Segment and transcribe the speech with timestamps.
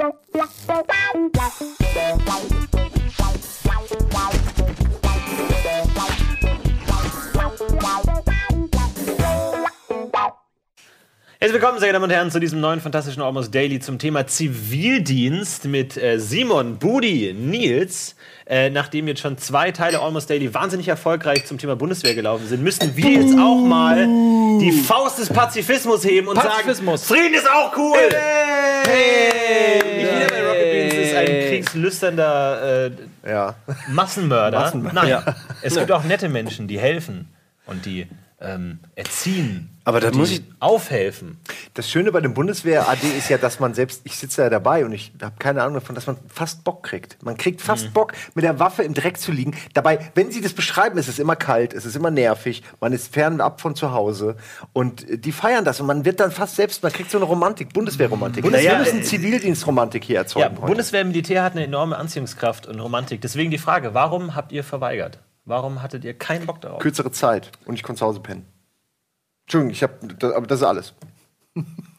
[0.00, 0.14] Herzlich
[11.52, 15.66] willkommen, sehr geehrte Damen und Herren, zu diesem neuen fantastischen Almost Daily zum Thema Zivildienst
[15.66, 18.16] mit äh, Simon, Budi, Nils.
[18.46, 22.62] Äh, nachdem jetzt schon zwei Teile Almost Daily wahnsinnig erfolgreich zum Thema Bundeswehr gelaufen sind,
[22.62, 24.06] müssen wir jetzt auch mal
[24.60, 27.06] die Faust des Pazifismus heben und Pazifismus.
[27.06, 27.98] sagen, Frieden ist auch cool!
[28.86, 29.89] Hey!
[30.02, 32.90] Nicht jeder bei Rocket Beans ist ein kriegslüsternder äh,
[33.30, 33.54] Ja.
[33.88, 34.60] Massenmörder.
[34.60, 34.94] Massenmörder.
[35.00, 35.36] Nein, Ja.
[35.62, 37.28] es gibt auch nette Menschen, die helfen
[37.66, 38.06] und die
[38.40, 39.66] ähm, erziehen.
[39.84, 41.38] Aber da muss ich- aufhelfen.
[41.74, 44.84] Das Schöne bei dem Bundeswehr AD ist ja, dass man selbst, ich sitze ja dabei
[44.84, 47.22] und ich habe keine Ahnung davon, dass man fast Bock kriegt.
[47.24, 47.92] Man kriegt fast Mhm.
[47.92, 49.56] Bock, mit der Waffe im Dreck zu liegen.
[49.74, 53.12] Dabei, wenn sie das beschreiben, ist es immer kalt, es ist immer nervig, man ist
[53.12, 54.36] fernab von zu Hause
[54.74, 57.24] und äh, die feiern das und man wird dann fast selbst, man kriegt so eine
[57.24, 58.44] Romantik, Bundeswehrromantik.
[58.44, 60.56] Bundeswehr- wir müssen Zivildienstromantik hier Ja, erzeugen.
[60.58, 60.66] heute.
[60.66, 63.22] Bundeswehr, Militär hat eine enorme Anziehungskraft und Romantik.
[63.22, 65.18] Deswegen die Frage, warum habt ihr verweigert?
[65.44, 66.80] Warum hattet ihr keinen Bock darauf?
[66.80, 68.46] Kürzere Zeit und ich konnte zu Hause pennen.
[69.46, 70.94] Entschuldigung, ich habe, das, aber das ist alles.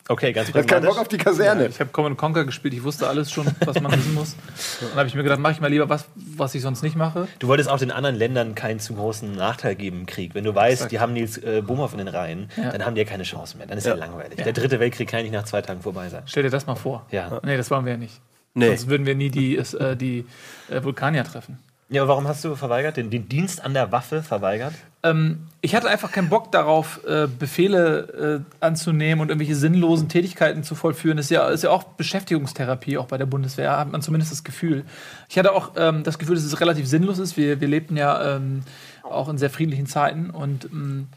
[0.08, 1.67] Okay, ganz Ich habe keinen Bock auf die Kaserne.
[1.67, 4.36] Ich habe Command Conquer gespielt, ich wusste alles schon, was man wissen muss.
[4.81, 7.28] Dann habe ich mir gedacht, mache ich mal lieber was, was ich sonst nicht mache.
[7.39, 10.36] Du wolltest auch den anderen Ländern keinen zu großen Nachteil geben im Krieg.
[10.36, 13.08] Wenn du weißt, die haben Nils äh, Bohmhoff in den Reihen, dann haben die ja
[13.08, 13.67] keine Chance mehr.
[13.67, 14.36] Dann ist ja, langweilig.
[14.44, 16.23] Der dritte Weltkrieg kann ja nicht nach zwei Tagen vorbei sein.
[16.25, 17.06] Stell dir das mal vor.
[17.12, 17.39] Ja.
[17.44, 18.19] Nee, das wollen wir ja nicht.
[18.53, 18.67] Nee.
[18.67, 20.25] Sonst würden wir nie die, äh, die
[20.69, 21.59] äh, Vulkanier treffen.
[21.92, 22.95] Ja, warum hast du verweigert?
[22.95, 24.73] Den, den Dienst an der Waffe verweigert?
[25.03, 30.64] Ähm, ich hatte einfach keinen Bock darauf, äh, Befehle äh, anzunehmen und irgendwelche sinnlosen Tätigkeiten
[30.64, 31.17] zu vollführen.
[31.17, 34.45] Das ist ja, ist ja auch Beschäftigungstherapie, auch bei der Bundeswehr, hat man zumindest das
[34.45, 34.86] Gefühl.
[35.28, 37.36] Ich hatte auch ähm, das Gefühl, dass es relativ sinnlos ist.
[37.36, 38.62] Wir, wir lebten ja ähm,
[39.03, 41.09] auch in sehr friedlichen Zeiten und ähm,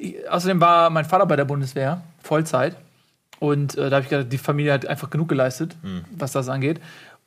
[0.00, 2.76] ich, außerdem war mein Vater bei der Bundeswehr, Vollzeit.
[3.40, 5.74] Und äh, da habe ich gedacht, die Familie hat einfach genug geleistet,
[6.16, 6.80] was das angeht.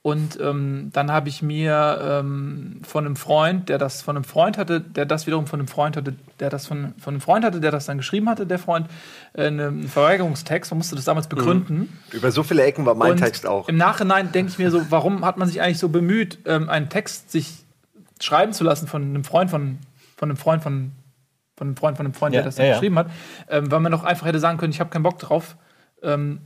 [0.08, 4.58] Und ähm, dann habe ich mir ähm, von einem Freund, der das von einem Freund
[4.58, 7.60] hatte, der das wiederum von einem Freund hatte, der das von, von einem Freund hatte,
[7.60, 8.88] der das dann geschrieben hatte, der Freund,
[9.34, 10.72] äh, einen Verweigerungstext.
[10.72, 12.00] Man musste das damals begründen.
[12.14, 13.68] Über so viele Ecken war mein Und Text auch.
[13.68, 16.88] Im Nachhinein denke ich mir so, warum hat man sich eigentlich so bemüht, ähm, einen
[16.88, 17.66] Text sich
[18.22, 19.78] schreiben zu lassen von einem Freund von,
[20.16, 20.94] von einem Freund von,
[21.58, 22.78] von einem Freund von einem Freund, Ja, der das dann ja, ja.
[22.78, 23.12] geschrieben hat,
[23.50, 25.58] ähm, weil man doch einfach hätte sagen können, ich habe keinen Bock drauf.
[26.02, 26.40] Ähm,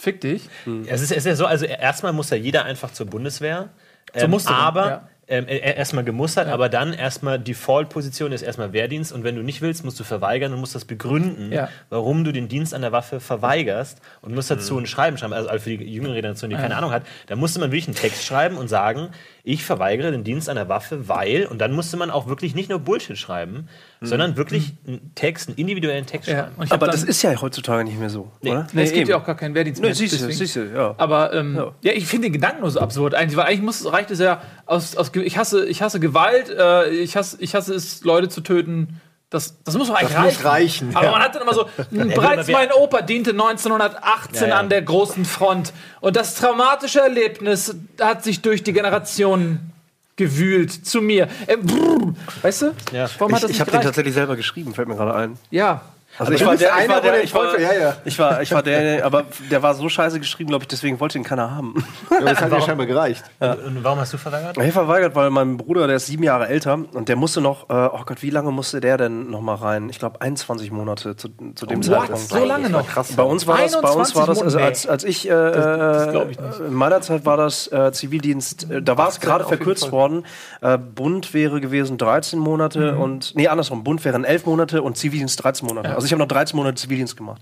[0.00, 0.48] fick dich.
[0.86, 3.68] Es ist, es ist ja so, also erstmal muss ja jeder einfach zur Bundeswehr.
[4.14, 5.08] Zur Ähm, Musterung, aber ja.
[5.28, 9.62] ähm, äh, erstmal gemustert, aber dann erstmal Default-Position ist erstmal Wehrdienst und wenn du nicht
[9.62, 11.68] willst, musst du verweigern und musst das begründen, Ja.
[11.90, 15.32] warum du den Dienst an der Waffe verweigerst und musst dazu ein Schreiben schreiben.
[15.32, 18.24] Also für die jüngere Generation, die keine Ahnung hat, da musste man wirklich einen Text
[18.24, 19.10] schreiben und sagen,
[19.42, 22.68] ich verweigere den Dienst an der Waffe, weil, und dann musste man auch wirklich nicht
[22.70, 23.68] nur Bullshit schreiben,
[24.00, 26.50] sondern wirklich einen Text, einen individuellen Text Ja.
[26.56, 26.70] schreiben.
[26.72, 28.66] Aber das ist ja heutzutage nicht mehr so, oder?
[28.72, 29.10] Nee, es gibt eben.
[29.10, 29.94] ja auch gar keinen Wehrdienst Nee, mehr.
[29.94, 30.94] siehst du, siehst du, ja.
[30.98, 31.72] Aber ähm, ja.
[31.82, 31.92] Ja.
[31.92, 34.96] ich finde den Gedanken nur so absurd eigentlich, weil eigentlich muss, reicht es ja aus,
[34.96, 38.40] aus Ge- ich hasse ich hasse Gewalt, äh, ich hasse ich hasse es Leute zu
[38.42, 39.00] töten.
[39.30, 41.12] Das, das muss doch eigentlich Das muss reichen, Aber ja.
[41.12, 44.58] man hat dann immer so, "Hm, bereits mein Opa diente 1918 Ja, ja.
[44.58, 49.72] an der großen Front und das traumatische Erlebnis hat sich durch die Generationen
[50.16, 51.28] gewühlt zu mir.
[51.46, 52.74] Äh, brrr, weißt du?
[52.92, 53.08] Ja.
[53.18, 55.38] Warum hat Ich, das ich habe den tatsächlich selber geschrieben, fällt mir gerade ein.
[55.50, 55.80] Ja.
[56.20, 57.96] Also ich war, der, ich war der ich war, ja, ja.
[58.04, 61.16] ich war, ich war der, aber der war so scheiße geschrieben, glaube ich, deswegen wollte
[61.18, 61.82] ihn keiner haben.
[62.10, 63.24] Ja, das hat ja scheinbar gereicht.
[63.40, 64.58] Und warum hast du verweigert?
[64.58, 67.72] Ich verweigert, weil mein Bruder, der ist sieben Jahre älter und der musste noch, äh,
[67.72, 69.88] oh Gott, wie lange musste der denn noch mal rein?
[69.88, 71.86] Ich glaube 21 Monate zu, zu dem What?
[71.86, 72.20] Zeitpunkt.
[72.28, 72.86] So lange noch?
[72.86, 73.12] Krass.
[73.12, 76.10] Bei uns war das, bei uns war das, also 21 als, als ich, äh, das
[76.10, 76.60] glaub ich nicht.
[76.60, 80.26] in meiner Zeit war das äh, Zivildienst, äh, da war es gerade verkürzt worden.
[80.60, 83.00] Äh, Bund wäre gewesen 13 Monate Mhm.
[83.00, 85.94] und, nee, andersrum, Bund wären 11 Monate und Zivildienst 13 Monate.
[85.94, 87.40] Also ich habe noch 13 Monate Zivildienst gemacht.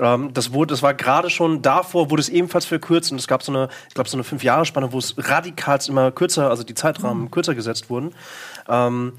[0.00, 3.42] Ähm, das wurde, das war gerade schon davor, wurde es ebenfalls verkürzt und es gab
[3.42, 6.62] so eine, ich glaube, so eine fünf Jahre Spanne, wo es radikal immer kürzer, also
[6.62, 7.30] die Zeitrahmen Mhm.
[7.32, 8.14] kürzer gesetzt wurden.
[8.68, 9.12] Ähm,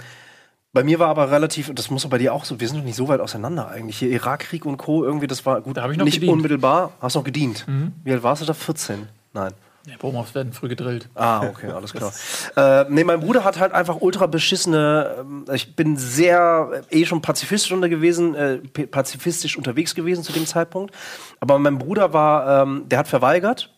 [0.73, 2.95] bei mir war aber relativ, das muss bei dir auch so, wir sind doch nicht
[2.95, 3.97] so weit auseinander eigentlich.
[3.97, 5.03] Hier Irakkrieg und Co.
[5.03, 6.31] irgendwie, das war gut, Da ich noch nicht gedient.
[6.31, 6.37] Mhm.
[6.39, 6.91] unmittelbar.
[7.01, 7.65] Hast noch gedient.
[8.03, 8.53] Wie alt warst du da?
[8.53, 9.07] 14?
[9.33, 9.51] Nein.
[9.87, 11.07] Ja, Bohmhoffs werden früh gedrillt.
[11.15, 12.11] Ah, okay, alles klar.
[12.57, 15.15] äh, nee, mein Bruder hat halt einfach ultra beschissene.
[15.19, 20.33] Ähm, ich bin sehr äh, eh schon pazifistisch unter gewesen, äh, pazifistisch unterwegs gewesen zu
[20.33, 20.93] dem Zeitpunkt.
[21.39, 23.71] Aber mein Bruder war, ähm, der hat verweigert.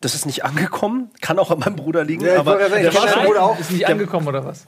[0.00, 2.24] Das ist nicht angekommen, kann auch an meinem Bruder liegen.
[2.24, 3.58] Ja, aber sagen, der war schon, auch.
[3.58, 4.66] Ist nicht angekommen oder was?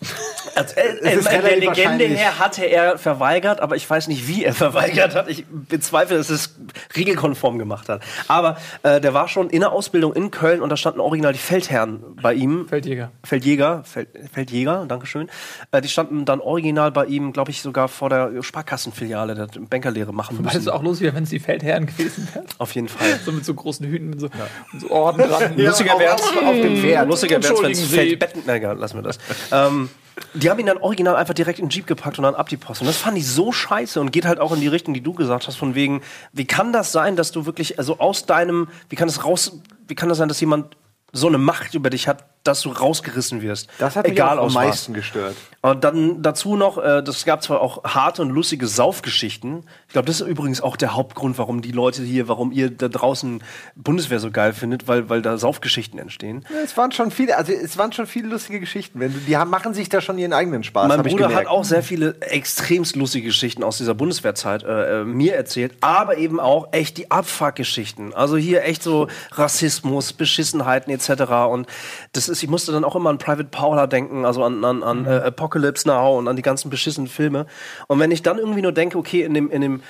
[0.55, 4.27] also, äh, Es ist äh, der Legende her hatte er verweigert, aber ich weiß nicht,
[4.27, 5.29] wie er verweigert hat.
[5.29, 6.57] Ich bezweifle, dass er es
[6.97, 8.03] regelkonform gemacht hat.
[8.27, 11.39] Aber äh, der war schon in der Ausbildung in Köln und da standen original die
[11.39, 12.67] Feldherren bei ihm.
[12.69, 13.11] Feldjäger.
[13.23, 15.29] Feldjäger, Feld, Feldjäger, Dankeschön.
[15.73, 20.13] Äh, die standen dann original bei ihm, glaube ich, sogar vor der Sparkassenfiliale, der Bankerlehre
[20.15, 20.69] machen es müssen.
[20.71, 22.47] auch los wäre, wenn es die Feldherren gewesen wären.
[22.59, 23.19] Auf jeden Fall.
[23.25, 24.31] So mit so großen Hüten und so,
[24.73, 25.18] und so Orden.
[25.20, 25.53] Arm dran.
[25.59, 27.09] Lustiger auf- wär's, auf- auf dem Pferd.
[27.09, 27.70] Lustiger wär's, wenn
[28.12, 29.19] es Betten, na, egal, lassen wir das.
[29.53, 29.88] ähm,
[30.35, 32.56] die haben ihn dann original einfach direkt in den Jeep gepackt und dann ab die
[32.56, 32.81] Post.
[32.81, 35.12] Und das fand ich so scheiße und geht halt auch in die Richtung, die du
[35.12, 38.97] gesagt hast, von wegen, wie kann das sein, dass du wirklich, also aus deinem, wie
[38.97, 40.76] kann das raus, wie kann das sein, dass jemand
[41.12, 43.69] so eine Macht über dich hat, dass du rausgerissen wirst?
[43.79, 44.64] Das hat mich Egal auch am aus was.
[44.64, 45.37] meisten gestört.
[45.61, 49.64] Und dann dazu noch, äh, das gab zwar auch harte und lustige Saufgeschichten.
[49.88, 52.88] Ich glaube, das ist übrigens auch der Hauptgrund, warum die Leute hier, warum ihr da
[52.88, 53.43] draußen
[53.75, 56.44] Bundeswehr so geil findet, weil, weil da Saufgeschichten entstehen.
[56.49, 59.00] Ja, Es waren schon viele, also es waren schon viele lustige Geschichten.
[59.00, 60.88] Wenn du, die haben, machen sich da schon ihren eigenen Spaß.
[60.88, 65.34] mein Bruder hat auch sehr viele extremst lustige Geschichten aus dieser Bundeswehrzeit äh, äh, mir
[65.34, 68.14] erzählt, aber eben auch echt die Abfuck-Geschichten.
[68.14, 71.11] Also hier echt so Rassismus, Beschissenheiten etc.
[71.50, 71.67] Und
[72.12, 75.06] das ist, ich musste dann auch immer an Private Paula denken, also an, an, an
[75.06, 77.46] äh, Apocalypse Now und an die ganzen beschissenen Filme.
[77.87, 79.82] Und wenn ich dann irgendwie nur denke, okay, in dem, in dem,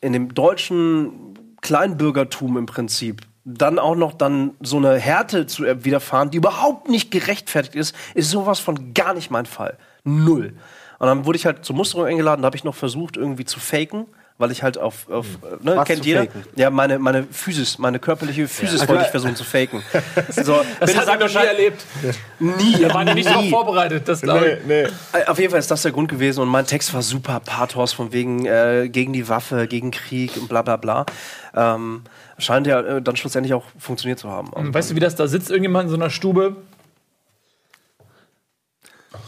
[0.00, 6.30] in dem deutschen Kleinbürgertum im Prinzip dann auch noch dann so eine Härte zu widerfahren,
[6.30, 9.76] die überhaupt nicht gerechtfertigt ist, ist sowas von gar nicht mein Fall.
[10.02, 10.54] Null.
[10.98, 13.60] Und dann wurde ich halt zur Musterung eingeladen, da habe ich noch versucht, irgendwie zu
[13.60, 16.24] faken, weil ich halt auf, auf äh, ne, Was kennt zu jeder?
[16.24, 16.44] faken?
[16.56, 19.82] Ja, meine, meine Physis, meine körperliche Physis wollte ich versuchen zu faken.
[20.30, 21.84] So, Das hat er noch nie erlebt.
[22.40, 24.66] Nie, Wir waren ja nicht darauf vorbereitet, das glaube ich.
[24.66, 24.82] Nee.
[25.12, 27.92] Äh, Auf jeden Fall ist das der Grund gewesen und mein Text war super Pathos
[27.92, 31.06] von wegen äh, gegen die Waffe, gegen Krieg und bla bla bla.
[31.54, 32.02] Ähm,
[32.38, 34.48] scheint ja äh, dann schlussendlich auch funktioniert zu haben.
[34.48, 35.50] Und Weißt du, wie das da sitzt?
[35.50, 36.56] Irgendjemand in so einer Stube.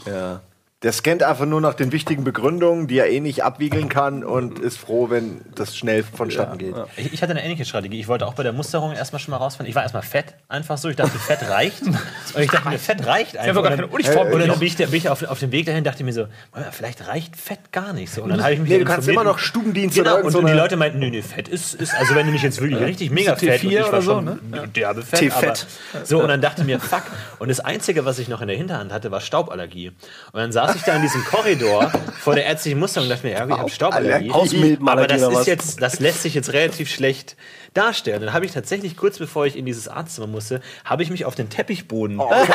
[0.07, 0.41] Ja.
[0.83, 4.59] Der scannt einfach nur nach den wichtigen Begründungen, die er eh nicht abwiegeln kann und
[4.59, 6.75] ist froh, wenn das schnell vonstatten geht.
[6.99, 7.99] Ich, ich hatte eine ähnliche Strategie.
[7.99, 9.71] Ich wollte auch bei der Musterung erstmal schon mal rausfinden.
[9.71, 10.91] Ich war erstmal fett, einfach so.
[10.91, 11.81] Ich dachte, Fett reicht.
[11.87, 11.97] Und
[12.43, 13.63] ich dachte mir, Fett reicht einfach.
[13.63, 15.51] gar Und keine dann- Uniform Und dann bin ich, da- bin ich auf, auf dem
[15.51, 16.27] Weg dahin, dachte mir so,
[16.73, 18.23] vielleicht reicht Fett gar nicht so.
[18.23, 20.31] Und dann habe ich mich Nee, du kannst immer und- noch Stubendienst Genau, oder und,
[20.33, 22.61] so und die Leute meinten, nee, nee, Fett ist, ist also wenn du mich jetzt
[22.61, 24.69] wirklich richtig mega T4 fett und ich war oder so, schon ne?
[24.77, 25.67] derbe fett, T-Fett.
[25.95, 27.05] aber so und dann dachte ich mir, fuck.
[27.39, 29.89] Und das Einzige, was ich noch in der Hinterhand hatte, war Stauballergie.
[30.33, 33.35] Und dann saß ich da in diesem Korridor vor der ärztlichen Musterung und dachte mir,
[33.35, 34.79] ja, ich habe Stauballergie.
[34.85, 37.37] Aber das ist jetzt, das lässt sich jetzt relativ schlecht
[37.75, 38.23] darstellen.
[38.23, 41.35] Dann habe ich tatsächlich kurz bevor ich in dieses Arztzimmer musste, habe ich mich auf
[41.35, 42.51] den Teppichboden gewälzt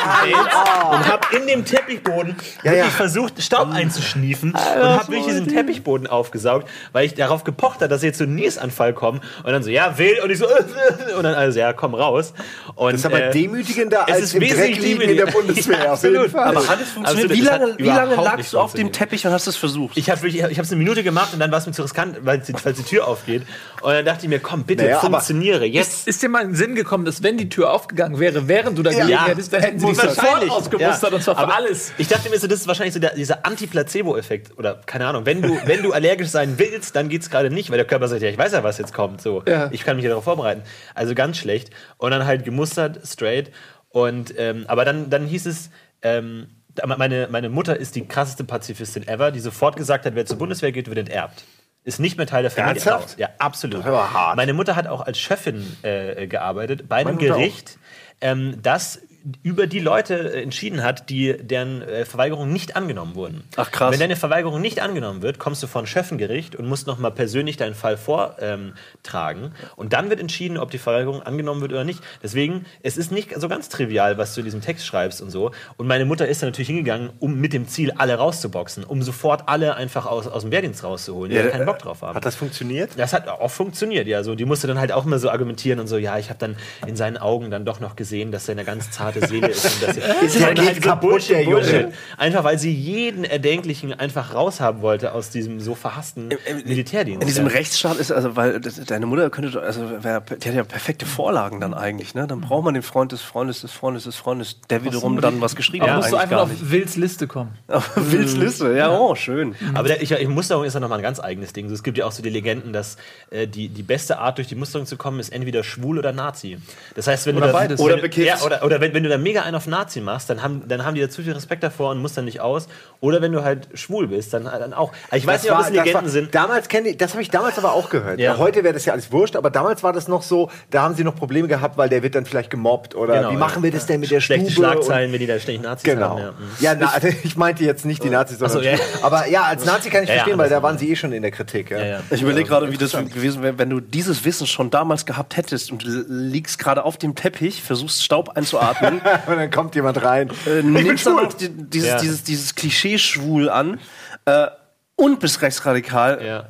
[0.92, 2.86] und habe in dem Teppichboden wirklich ja.
[2.86, 8.02] versucht, Staub einzuschniefen und habe wirklich diesen Teppichboden aufgesaugt, weil ich darauf gepocht habe, dass
[8.02, 10.48] jetzt so ein Niesanfall kommt und dann so, ja, will und ich so,
[11.18, 12.34] und dann also, ja, komm raus.
[12.75, 15.31] Und, Das ist aber äh, demütigender es als ist im Dreck wesentlich liegen in der.
[15.31, 15.84] Bundeswehr.
[15.84, 16.31] Ja, auf jeden absolut.
[16.31, 16.58] Fall.
[16.58, 17.31] Aber hat es funktioniert?
[17.31, 18.92] Absolut, wie lange, wie lange überhaupt lagst du auf dem.
[18.92, 19.98] Teppich und hast es versucht?
[19.98, 22.39] Ich habe ich hab's eine Minute gemacht und dann war es mir zu riskant, weil
[22.39, 23.44] die, weil die Tür aufgeht.
[23.81, 25.65] Und dann dachte ich mir, komm, bitte, Naja, funktioniere.
[25.65, 26.07] Jetzt.
[26.07, 28.83] Ist dir mal in den Sinn gekommen, dass wenn die Tür aufgegangen wäre, während du
[28.83, 29.25] da gelegen Ja.
[29.27, 30.51] hättest, dann hätten sie dich sofort Wahrscheinlich.
[30.51, 31.15] ausgemustert Ja.
[31.18, 31.94] und zwar für Aber alles.
[31.98, 34.57] Ich dachte mir so, das ist wahrscheinlich so der, dieser Anti-Placebo-Effekt.
[34.57, 37.77] Oder keine Ahnung, wenn du, wenn du allergisch sein willst, dann geht's gerade nicht, weil
[37.77, 39.21] der Körper sagt, ja, ich weiß ja, was jetzt kommt.
[39.21, 39.69] So, Ja.
[39.71, 40.63] ich kann mich ja darauf vorbereiten.
[40.95, 41.69] Also ganz schlecht.
[41.98, 43.51] Und dann halt gemustert, straight.
[43.89, 45.69] Und ähm, aber dann, dann hieß es,
[46.01, 46.48] ähm,
[46.85, 50.71] meine, meine Mutter ist die krasseste Pazifistin ever, die sofort gesagt hat, wer zur Bundeswehr
[50.71, 51.44] geht, wird enterbt.
[51.83, 52.73] Ist nicht mehr Teil der Familie.
[52.73, 53.18] Ernsthaft?
[53.18, 53.79] Ja, absolut.
[53.79, 54.35] Das aber hart.
[54.35, 57.18] Meine Mutter hat auch als Chefin äh, gearbeitet bei einem.
[57.18, 57.79] Gericht,
[58.21, 59.01] ähm, das
[59.44, 63.44] über die Leute äh, entschieden hat, die deren äh, Verweigerung nicht angenommen wurden.
[63.56, 63.91] Ach, krass.
[63.91, 67.57] Wenn deine Verweigerung nicht angenommen wird, kommst du vor ein Schöffengericht und musst nochmal persönlich
[67.57, 69.44] deinen Fall vortragen.
[69.44, 72.01] Ähm, und dann wird entschieden, ob die Verweigerung angenommen wird oder nicht.
[72.23, 75.51] Deswegen, es ist nicht so ganz trivial, was du in diesem Text schreibst und so.
[75.77, 79.48] Und meine Mutter ist da natürlich hingegangen, um mit dem Ziel, alle rauszuboxen, um sofort
[79.48, 82.15] alle einfach aus, aus dem Wehrdienst rauszuholen, die Ja, äh, keinen Bock drauf haben.
[82.15, 82.91] Hat das funktioniert?
[82.98, 84.24] Das hat auch funktioniert, ja.
[84.24, 86.55] So, die musste dann halt auch immer so argumentieren und so, ja, ich habe dann
[86.88, 89.65] in seinen Augen dann doch noch gesehen, dass er eine ganz zarte Seele ist.
[89.65, 91.91] Und dass Ist Ja, ja geht kaputt, der Junge.
[92.18, 96.30] Einfach weil sie jeden Erdenklichen einfach raushaben wollte aus diesem so verhassten
[96.65, 97.22] Militärdienst.
[97.22, 97.51] In diesem ja.
[97.53, 101.60] Rechtsstaat ist, also, weil das- deine Mutter könnte, also, wär, die hat ja perfekte Vorlagen
[101.60, 102.27] dann eigentlich, ne?
[102.27, 105.56] Dann braucht man den Freund des Freundes des Freundes des Freundes, der wiederum dann was
[105.56, 105.98] geschrieben hat.
[105.98, 106.50] musst du einfach auf.
[106.62, 107.51] Wills Liste kommen.
[107.96, 109.56] Wills Liste, ja, oh, schön.
[109.74, 111.68] Aber der, ich, ich, Musterung ist ja nochmal ein ganz eigenes Ding.
[111.70, 112.98] So, es gibt ja auch so die Legenden, dass
[113.30, 116.58] äh, die, die beste Art, durch die Musterung zu kommen, ist entweder schwul oder Nazi.
[116.96, 117.80] Das heißt, wenn Oder du da, beides.
[117.80, 118.27] wenn Oder bekifft.
[118.27, 120.86] Ja, oder, oder wenn, wenn du da mega einen auf Nazi machst, dann haben, dann
[120.86, 122.67] haben die da zu viel Respekt davor und mustern nicht aus.
[123.00, 124.91] Oder wenn du halt schwul bist, dann, dann auch.
[125.08, 126.36] Aber Ich weiß nicht, ob das Legenden war, sind.
[126.36, 128.20] Damals kenne ich, das habe ich damals aber auch gehört.
[128.20, 128.38] Ja.
[128.38, 131.03] Heute wäre das ja alles wurscht, aber damals war das noch so, da haben sie
[131.03, 133.39] noch Probleme gehabt, weil der wird dann vielleicht gemobbt oder Genau, wie ja.
[133.39, 134.67] machen wir das denn mit der Schlechte Stube?
[134.67, 136.10] Schlagzeilen, wenn die da ständig Nazis genau.
[136.10, 136.20] haben.
[136.20, 136.31] Ja.
[136.31, 136.38] Mhm.
[136.60, 138.77] Ja, na, also ich meinte jetzt nicht die Nazis, sondern so, ja.
[139.01, 141.12] aber ja, als Nazi kann ich Ja, ja, verstehen, weil da waren sie eh schon
[141.12, 141.72] in der Kritik.
[141.72, 141.79] Ja.
[141.79, 142.00] Ja, ja.
[142.10, 145.72] Ich überlege gerade, wie das gewesen wäre, wenn du dieses Wissen schon damals gehabt hättest
[145.72, 148.90] und du liegst gerade auf dem Teppich, versuchst Staub einzuatmen,
[149.27, 150.29] Und dann kommt jemand rein.
[150.45, 152.00] äh, nimmst dann auch die, dieses, Ja.
[152.00, 153.79] dieses, dieses Klischee-Schwul an
[154.25, 154.48] äh,
[154.95, 156.50] und bist rechtsradikal Ja.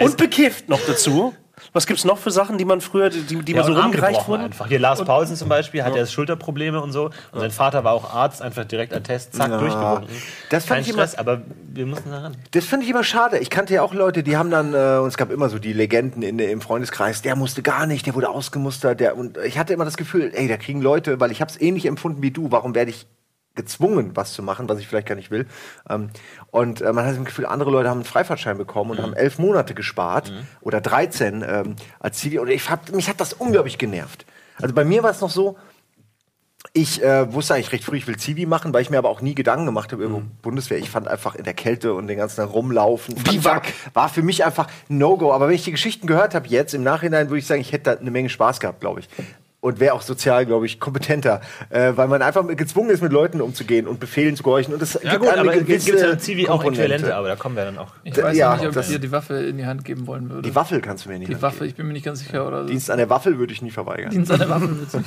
[0.00, 1.34] und bekifft noch dazu.
[1.76, 4.42] Was gibt's noch für Sachen, die man früher, die, die Ja, mal so rumgereicht wurden?
[4.44, 4.68] Einfach.
[4.68, 7.06] Hier Lars Paulsen zum Beispiel hat ja Schulterprobleme und so.
[7.32, 9.58] Und sein Vater war auch Arzt, einfach direkt an Test, zack, Ja.
[9.58, 10.06] durchgewunken.
[10.50, 12.36] Das fand Kein ich immer- Stress, aber wir mussten da ran.
[12.52, 13.38] Das finde ich immer schade.
[13.38, 15.72] Ich kannte ja auch Leute, die haben dann, äh, und es gab immer so die
[15.72, 19.00] Legenden in, im Freundeskreis, der musste gar nicht, der wurde ausgemustert.
[19.00, 21.60] Der, und ich hatte immer das Gefühl, ey, da kriegen Leute, weil ich habe es
[21.60, 23.04] ähnlich empfunden wie du, warum werde ich
[23.54, 25.46] gezwungen, was zu machen, was ich vielleicht gar nicht will.
[25.88, 26.10] Ähm,
[26.50, 29.38] und äh, man hat das Gefühl, andere Leute haben einen Freifahrtschein bekommen und haben elf
[29.38, 32.40] Monate gespart oder 13 ähm, als Zivil.
[32.40, 34.26] Und ich hab, mich hat das unglaublich genervt.
[34.60, 35.56] Also bei mir war es noch so,
[36.72, 39.20] ich äh, wusste eigentlich recht früh, ich will Zivi machen, weil ich mir aber auch
[39.20, 40.78] nie Gedanken gemacht habe über Bundeswehr.
[40.78, 43.14] Ich fand einfach in der Kälte und den ganzen rumlaufen.
[43.30, 43.62] ich, war,
[44.08, 45.32] für mich einfach ein No-Go.
[45.32, 47.94] Aber wenn ich die Geschichten gehört habe jetzt, im Nachhinein würde ich sagen, ich hätte
[47.94, 49.08] da eine Menge Spaß gehabt, glaube ich.
[49.64, 51.40] Und wäre auch sozial, glaube ich, kompetenter.
[51.70, 54.74] Äh, weil man einfach gezwungen ist, mit Leuten umzugehen und Befehlen zu gehorchen.
[54.74, 56.82] Und das Ja gut, eine aber gibt gewisse es ja Zivi auch Komponente.
[56.82, 57.88] Äquivalente, aber da kommen wir dann auch.
[58.02, 60.46] Ich weiß Ja, nicht, ob ich dir die Waffe in die Hand geben wollen würde.
[60.46, 61.30] Die Waffel kannst du mir nicht.
[61.30, 62.46] Die Waffe, ich bin mir nicht ganz sicher.
[62.46, 62.68] Oder so.
[62.68, 64.10] Dienst an der Waffel würde ich nie verweigern.
[64.10, 65.06] Dienst an der Waffe wird's nicht.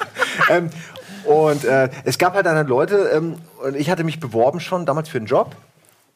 [0.48, 0.70] ähm,
[1.26, 5.10] und äh, es gab halt dann Leute, ähm, und ich hatte mich beworben schon damals
[5.10, 5.54] für einen Job.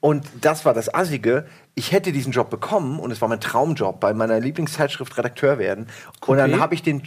[0.00, 1.44] Und das war das Assige.
[1.74, 5.88] Ich hätte diesen Job bekommen und es war mein Traumjob, bei meiner Lieblingszeitschrift Redakteur werden.
[6.26, 7.02] Und dann habe ich den.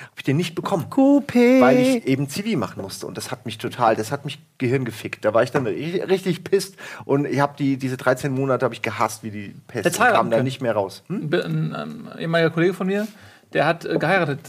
[0.00, 0.86] Psst, hab ich den nicht bekommen.
[0.90, 1.60] Coupé.
[1.60, 3.06] Weil ich eben Zivi machen musste.
[3.06, 5.24] Und das hat mich total, das hat mich Gehirn gefickt.
[5.24, 6.76] Da war ich dann ri- richtig pisst.
[7.04, 9.98] Und ich habe die, diese 13 Monate habe ich gehasst, wie die Pest.
[9.98, 11.02] Heiraten kam da nicht mehr raus.
[11.08, 11.30] Hm?
[11.32, 13.06] Ein, ein ehemaliger Kollege von mir,
[13.52, 14.40] der hat äh, geheiratet.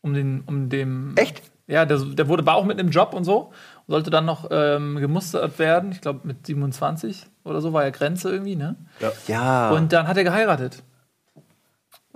[0.00, 1.14] Um den, um dem.
[1.16, 1.42] Echt?
[1.66, 3.52] Ja, der, der wurde, war auch mit einem Job und so.
[3.86, 5.92] Und sollte dann noch ähm, gemustert werden.
[5.92, 8.76] Ich glaube, mit 27 oder so war ja Grenze irgendwie, ne?
[9.26, 9.70] Ja.
[9.70, 10.82] Und dann hat er geheiratet.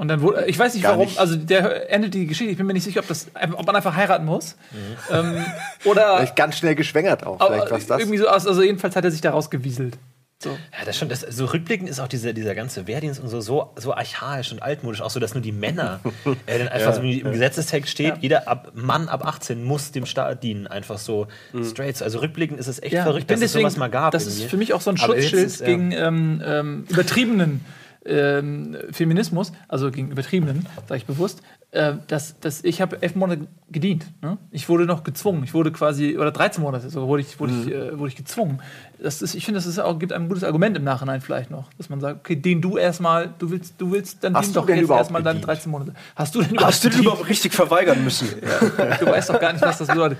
[0.02, 1.21] Und dann wurde, ich weiß nicht Gar warum, nicht.
[1.21, 3.94] also der endet die Geschichte, ich bin mir nicht sicher, ob, das, ob man einfach
[3.94, 4.56] heiraten muss.
[4.73, 5.14] Mhm.
[5.14, 5.44] Ähm,
[5.85, 7.38] oder Vielleicht ganz schnell geschwängert auch.
[7.38, 8.00] Vielleicht was das.
[8.00, 9.99] irgendwie so aus, also jedenfalls hat er sich da rausgewieselt.
[10.42, 10.50] So.
[10.50, 13.71] Ja, das schon, das, so rückblickend ist auch dieser, dieser ganze Wehrdienst und so, so
[13.76, 16.00] so archaisch und altmodisch, auch so, dass nur die Männer
[16.47, 20.04] äh, dann einfach so wie im Gesetzestext steht, jeder ab, Mann ab 18 muss dem
[20.04, 21.28] Staat dienen, einfach so
[21.62, 22.02] straight.
[22.02, 24.11] Also rückblickend ist es echt Ja, verrückt, ich bin dass es deswegen, sowas mal gab.
[24.11, 24.49] Das ist irgendwie.
[24.49, 25.66] für mich auch so ein Schutzschild ist, ja.
[25.66, 27.64] gegen ähm, ähm, übertriebenen
[28.04, 31.42] ähm, Feminismus, also gegen übertriebenen, sage ich bewusst,
[31.73, 34.05] äh, dass, dass ich habe elf Monate gedient.
[34.21, 34.37] Ne?
[34.50, 35.43] Ich wurde noch gezwungen.
[35.45, 37.73] Ich wurde quasi, oder 13 Monate sogar, wurde ich, wurde ich, Mhm.
[37.73, 38.61] äh, wurde ich gezwungen.
[39.02, 41.71] Das ist, ich finde, das ist auch, gibt ein gutes Argument im Nachhinein vielleicht noch,
[41.79, 44.67] dass man sagt, okay, den du erstmal, du willst, du willst, dann Hast du doch
[44.67, 45.49] denn jetzt erstmal deine gedient?
[45.59, 45.95] 13 Monate.
[46.14, 47.07] Hast du denn überhaupt Hast du den gedient?
[47.14, 48.29] überhaupt richtig verweigern müssen?
[49.00, 50.19] Du weißt doch gar nicht, was das bedeutet.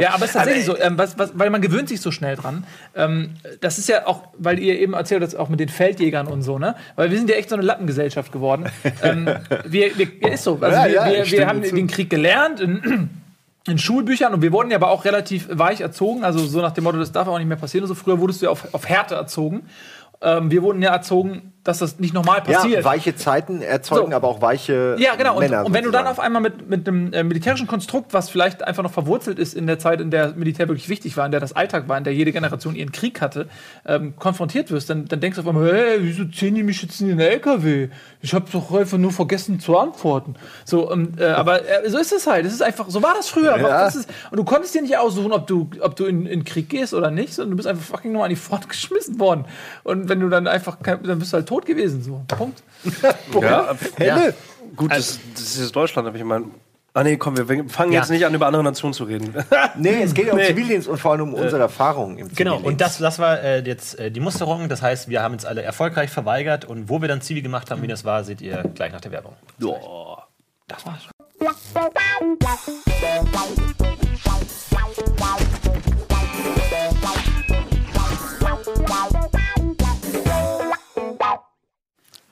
[0.00, 2.34] Ja, aber es ist tatsächlich so, ähm, was, was, weil man gewöhnt sich so schnell
[2.36, 2.64] dran.
[2.94, 6.42] Ähm, das ist ja auch, weil ihr eben erzählt habt, auch mit den Feldjägern und
[6.42, 6.74] so, ne?
[6.96, 8.64] Weil wir sind ja echt so eine Lappengesellschaft geworden.
[9.02, 9.26] ähm,
[9.66, 10.58] wir, wir, ja, ist so.
[10.60, 12.60] Also Ja, wir, ja, wir, stimme wir haben den Krieg gelernt.
[12.60, 13.10] In,
[13.66, 16.84] in Schulbüchern und wir wurden ja aber auch relativ weich erzogen, also so nach dem
[16.84, 17.84] Motto, das darf auch nicht mehr passieren.
[17.84, 19.68] Also früher wurdest du ja auf, auf Härte erzogen.
[20.22, 22.80] Ähm, wir wurden ja erzogen, dass das nicht normal passiert.
[22.80, 24.16] Ja, weiche Zeiten erzeugen So.
[24.16, 25.34] aber auch weiche Ja, genau.
[25.34, 25.64] Und, Männer.
[25.64, 28.82] und wenn du dann auf einmal mit, mit einem äh, militärischen Konstrukt, was vielleicht einfach
[28.82, 31.54] noch verwurzelt ist in der Zeit, in der Militär wirklich wichtig war, in der das
[31.54, 33.48] Alltag war, in der jede Generation ihren Krieg hatte,
[33.84, 37.00] ähm, konfrontiert wirst, dann, dann denkst du auf einmal, hey, wieso ziehen die mich jetzt
[37.00, 37.88] in den LKW?
[38.20, 40.34] Ich habe doch einfach nur vergessen zu antworten.
[40.64, 42.46] So, ähm, äh, aber äh, so ist es halt.
[42.46, 43.56] Es ist einfach, so war das früher.
[43.58, 43.86] Ja.
[43.86, 46.94] Ist, und du konntest dir nicht aussuchen, ob du, ob du in, in Krieg gehst
[46.94, 49.44] oder nicht, sondern du bist einfach fucking nur an die Front geschmissen worden.
[49.84, 52.02] Und wenn du dann einfach, dann bist du halt tot gewesen.
[52.02, 52.22] So.
[52.28, 52.62] Punkt.
[53.40, 54.34] Ja, Helle.
[54.76, 56.46] gut, das, das ist jetzt Deutschland, aber ich meine.
[56.94, 58.00] Ah nee, komm, wir fangen Ja.
[58.00, 59.34] jetzt nicht an, über andere Nationen zu reden.
[59.76, 60.46] Nee, es geht ja um Nee.
[60.46, 62.66] Zivildienst und vor allem um unsere Erfahrungen im Genau, Zivildienst.
[62.66, 64.68] und das, das war äh, jetzt äh, die Musterung.
[64.70, 66.64] Das heißt, wir haben uns alle erfolgreich verweigert.
[66.64, 69.12] Und wo wir dann Zivi gemacht haben, wie das war, seht ihr gleich nach der
[69.12, 69.34] Werbung.
[70.68, 71.08] Das war's.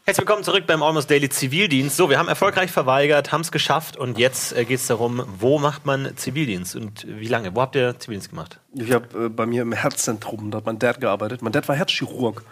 [0.07, 1.97] Herzlich willkommen zurück beim Almost Daily Zivildienst.
[1.97, 5.59] So, wir haben erfolgreich verweigert, haben es geschafft und jetzt äh, geht es darum, wo
[5.59, 7.57] macht man Zivildienst und wie lange?
[7.57, 8.61] Wo habt ihr Zivildienst gemacht?
[8.75, 11.41] Ich habe äh, bei mir im Herzzentrum, da hat mein Dad gearbeitet.
[11.41, 12.45] Mein Dad war Herzchirurg.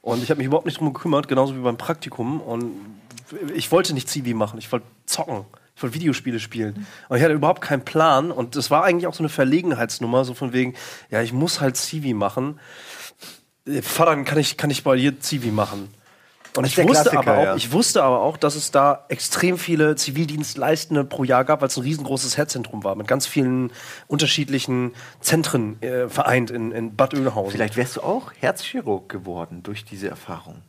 [0.00, 2.40] Und ich habe mich überhaupt nicht drum gekümmert, genauso wie beim Praktikum.
[2.40, 2.72] Und
[3.54, 5.44] ich wollte nicht Zivi machen, ich wollte zocken.
[5.76, 6.86] Ich wollte Videospiele spielen.
[7.10, 8.30] Und ich hatte überhaupt keinen Plan.
[8.30, 10.72] Und das war eigentlich auch so eine Verlegenheitsnummer, so von wegen,
[11.10, 12.58] ja, ich muss halt Zivi machen.
[13.66, 15.90] Äh, Vater, kann ich, kann ich bei dir Zivi machen?
[16.56, 17.56] Und ich wusste, aber auch, ja.
[17.56, 21.76] ich wusste aber auch, dass es da extrem viele Zivildienstleistende pro Jahr gab, weil es
[21.76, 23.72] ein riesengroßes Herzzentrum war, mit ganz vielen
[24.06, 27.52] unterschiedlichen Zentren äh, vereint in, in Bad Oeynhausen.
[27.52, 30.62] Vielleicht wärst du auch Herzchirurg geworden durch diese Erfahrung.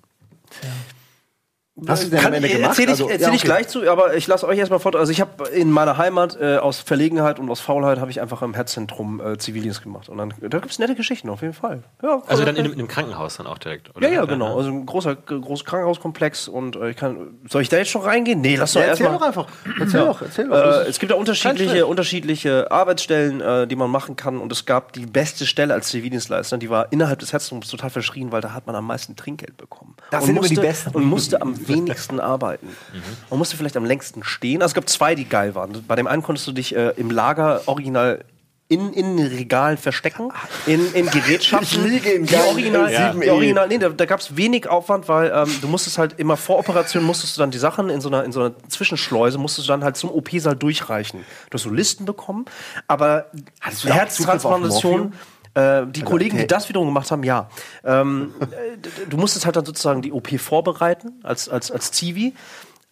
[1.88, 2.70] Hast du denn am Ende gemacht?
[2.70, 3.48] Erzähle ich, Also, erzähl ja, ich okay.
[3.48, 4.96] gleich zu, aber ich lasse euch erstmal fort.
[4.96, 8.42] Also ich habe in meiner Heimat äh, aus Verlegenheit und aus Faulheit habe ich einfach
[8.44, 10.08] im Herzzentrum äh, Zivildienst gemacht.
[10.08, 11.84] Und dann da gibt es nette Geschichten auf jeden Fall.
[12.02, 14.08] Ja, Also dann in, einem- in einem Krankenhaus dann auch direkt, oder?
[14.08, 14.56] ja, ja, genau.
[14.58, 17.18] Also ein großer, großer Krankenhauskomplex und äh, ich kann.
[17.50, 18.40] Soll ich da jetzt schon reingehen?
[18.40, 19.20] Nee, lass doch Ja, erzähl erstmal.
[19.34, 19.48] doch einfach.
[19.78, 20.56] Erzähl doch, erzähl doch.
[20.56, 24.38] Äh, es gibt ja Kein unterschiedliche, unterschiedliche Arbeitsstellen, äh, die man machen kann.
[24.38, 26.58] Und es gab die beste Stelle als Zivildienstleister.
[26.58, 29.96] Die war innerhalb des Herzogtums total verschrien, weil da hat man am meisten Trinkgeld bekommen.
[30.12, 30.90] Das und sind immer musste, die Besten.
[30.96, 32.70] Und musste am wenigsten arbeiten.
[33.30, 34.62] Man musste vielleicht am längsten stehen.
[34.62, 35.84] Also es gab zwei, die geil waren.
[35.88, 38.24] Bei dem einen konntest du dich äh, im Lager original
[38.68, 40.32] in, in Regalen verstecken,
[40.66, 41.86] in, in Gerätschaften.
[41.86, 43.14] Ich liege in die original, Ja.
[43.14, 46.36] die original nee, da, da gab es wenig Aufwand, weil ähm, du musstest halt immer
[46.36, 49.68] vor Operation musstest du dann die Sachen in so einer, in so einer Zwischenschleuse musstest
[49.68, 51.24] du dann halt zum OP-Saal durchreichen.
[51.52, 52.46] Du hast so Listen bekommen,
[52.88, 53.28] aber
[53.62, 54.20] Hattest
[55.56, 57.50] äh, die Kollegen, die das wiederum gemacht haben, ja.
[57.84, 62.34] Ähm, äh, du musstest halt dann sozusagen die OP vorbereiten als, als, als Zivi.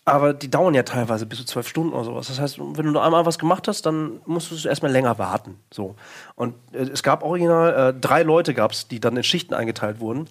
[0.05, 2.27] Aber die dauern ja teilweise bis zu zwölf Stunden oder sowas.
[2.27, 5.59] Das heißt, wenn du einmal was gemacht hast, dann musstest du erstmal länger warten.
[5.71, 5.95] So.
[6.35, 10.27] Und äh, es gab original äh, drei Leute gab's, die dann in Schichten eingeteilt wurden.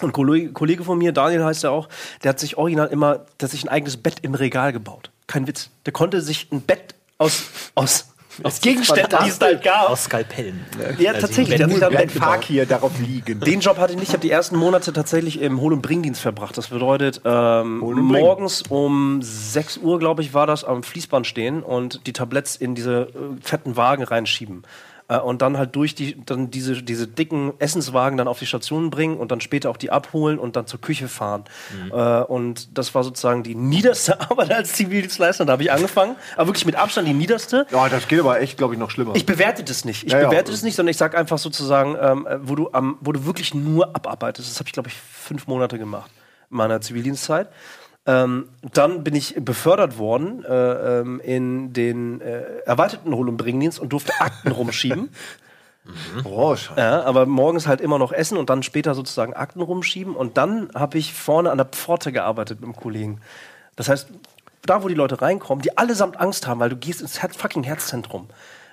[0.00, 1.88] Und ein Kollege, Kollege von mir, Daniel heißt er auch,
[2.22, 5.10] der hat sich original immer, der hat sich ein eigenes Bett im Regal gebaut.
[5.26, 5.70] Kein Witz.
[5.86, 8.09] Der konnte sich ein Bett aus, aus,
[8.42, 9.90] aus Gegenständen, die es da halt gab.
[9.90, 10.64] Aus Skalpellen.
[10.98, 11.56] Ja, tatsächlich.
[11.56, 12.28] Der hat sich da ein Ein Bett gebaut.
[12.28, 13.40] Fakir darauf liegen.
[13.40, 14.08] Den Job hatte ich nicht.
[14.08, 16.56] Ich habe die ersten Monate tatsächlich im Hol- und Bringdienst verbracht.
[16.56, 22.06] Das bedeutet, ähm, morgens um 6 Uhr, glaube ich, war das, am Fließband stehen und
[22.06, 24.62] die Tabletts in diese äh, fetten Wagen reinschieben.
[25.10, 28.90] Äh, und dann halt durch die, dann diese, diese dicken Essenswagen dann auf die Station
[28.90, 31.44] bringen und dann später auch die abholen und dann zur Küche fahren.
[31.90, 35.44] Äh, und das war sozusagen die niederste Arbeit als Zivildienstleister.
[35.44, 36.16] Da habe ich angefangen.
[36.36, 37.66] Aber wirklich mit Abstand die niederste.
[37.72, 39.14] Ja, das geht aber echt, glaube ich, noch schlimmer.
[39.16, 40.04] Ich bewerte das nicht.
[40.04, 40.28] Ich Ja, ja.
[40.28, 43.26] bewerte das nicht, sondern ich sage einfach sozusagen, ähm, äh, wo, du am, wo du
[43.26, 44.48] wirklich nur abarbeitest.
[44.48, 46.10] Das habe ich, glaube ich, fünf Monate gemacht
[46.50, 47.48] in meiner Zivildienstzeit.
[48.06, 53.78] Ähm, dann bin ich befördert worden äh, ähm, in den äh, erweiterten Hol- und Bringdienst
[53.78, 55.10] und durfte Akten rumschieben.
[56.24, 56.80] oh, scheiße.
[56.80, 60.16] Ja, aber morgens halt immer noch essen und dann später sozusagen Akten rumschieben.
[60.16, 63.20] Und dann habe ich vorne an der Pforte gearbeitet mit einem Kollegen.
[63.76, 64.08] Das heißt,
[64.62, 68.28] da, wo die Leute reinkommen, die allesamt Angst haben, weil du gehst ins fucking Herzzentrum.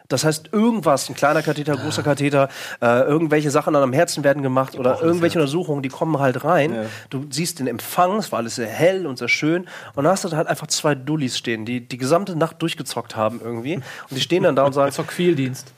[0.10, 2.50] Das heißt, irgendwas, ein kleiner Katheter, großer Katheter,
[2.82, 6.88] äh, irgendwelche Sachen an am Herzen werden gemacht oder irgendwelche Untersuchungen, die kommen halt rein.
[7.10, 9.68] Du siehst den Empfang, es war alles sehr hell und sehr schön.
[9.96, 13.42] Und dann hast du halt einfach zwei Dullis stehen, die die gesamte Nacht durchgezockt haben
[13.44, 13.76] irgendwie.
[13.76, 15.74] Und die stehen dann da und sagen, Zur Quäldienst.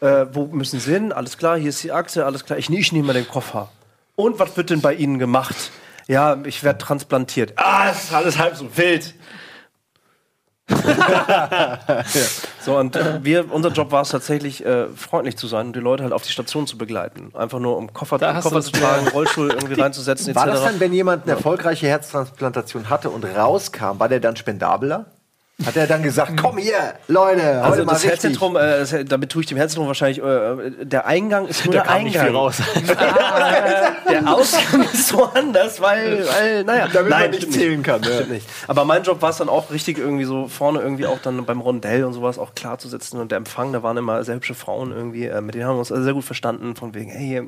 [0.00, 1.12] äh, wo müssen Sie hin?
[1.12, 2.58] Alles klar, hier ist die Akte, alles klar.
[2.58, 3.68] Ich, ich nehme mal den Koffer.
[4.16, 5.70] Und was wird denn bei Ihnen gemacht?
[6.08, 7.52] Ja, ich werde transplantiert.
[7.56, 9.14] Ah, das ist alles halb so wild.
[12.60, 15.80] So, und äh, wir, unser Job war es tatsächlich, äh, freundlich zu sein und die
[15.80, 17.30] Leute halt auf die Station zu begleiten.
[17.34, 20.72] Einfach nur um Koffer, Koffer zu tragen, Rollstuhl irgendwie reinzusetzen, War das etc.
[20.72, 25.06] dann, wenn jemand eine erfolgreiche Herztransplantation hatte und rauskam, war der dann spendabler?
[25.66, 28.10] Hat er dann gesagt, komm hier, Leute, heute Also mal das richtig.
[28.12, 31.80] Herzzentrum, äh, das, damit tue ich dem Herzzentrum wahrscheinlich, äh, der Eingang ist nur Da
[31.82, 32.26] der kam nicht Eingang.
[32.28, 32.56] viel raus.
[34.08, 38.08] Der Ausgang ist woanders, weil, weil naja, Damit man nicht zählen kann, ja.
[38.14, 38.46] Stimmt nicht.
[38.68, 41.60] Aber mein Job war es dann auch richtig irgendwie so vorne irgendwie auch dann beim
[41.60, 44.54] Rondell und sowas auch klar zu setzen und der Empfang, da waren immer sehr hübsche
[44.54, 47.42] Frauen irgendwie, äh, mit denen haben wir uns also sehr gut verstanden, von wegen, hey,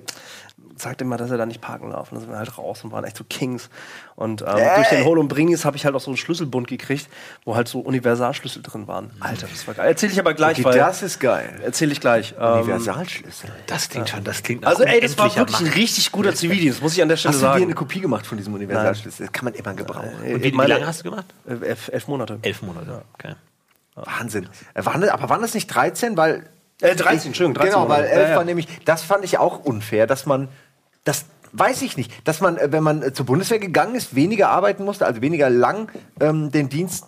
[0.83, 2.11] sagt immer, dass er da nicht parken darf.
[2.11, 3.71] Und dann sind wir halt raus und waren echt so Kings.
[4.17, 7.09] Und ähm, durch den Hol und Bringis habe ich halt auch so einen Schlüsselbund gekriegt,
[7.45, 9.11] wo halt so Universalschlüssel drin waren.
[9.21, 9.89] Alter, das war geil.
[9.89, 11.61] Erzähle ich aber gleich, Okay, weil das ist geil.
[11.65, 12.35] erzähle ich gleich.
[12.39, 13.51] Ähm, Universalschlüssel.
[13.67, 15.77] Das klingt schon, das klingt also ey, das war wirklich ein Macht.
[15.77, 17.75] richtig guter Zivildienst, muss ich an der Stelle Hast du dir eine sagen.
[17.75, 19.27] Kopie gemacht von diesem Universalschlüssel?
[19.27, 20.11] Das kann man immer gebrauchen.
[20.23, 21.27] Und wie, wie lange hast du gemacht?
[21.47, 22.39] Äh, elf, elf Monate.
[22.43, 23.03] Elf Monate.
[23.15, 23.35] Okay.
[23.95, 24.49] Wahnsinn.
[24.75, 26.17] Äh, Waren, aber waren das nicht 13?
[26.17, 26.47] Weil
[26.81, 28.13] Äh, 13, Entschuldigung, 13 Genau, weil Monate.
[28.13, 28.37] 11 Ja, ja.
[28.37, 30.49] war nämlich, das fand ich auch unfair, dass man,
[31.05, 34.51] das weiß ich nicht, dass man, äh, wenn man äh, zur Bundeswehr gegangen ist, weniger
[34.51, 37.07] arbeiten musste, also weniger lang ähm, den Dienst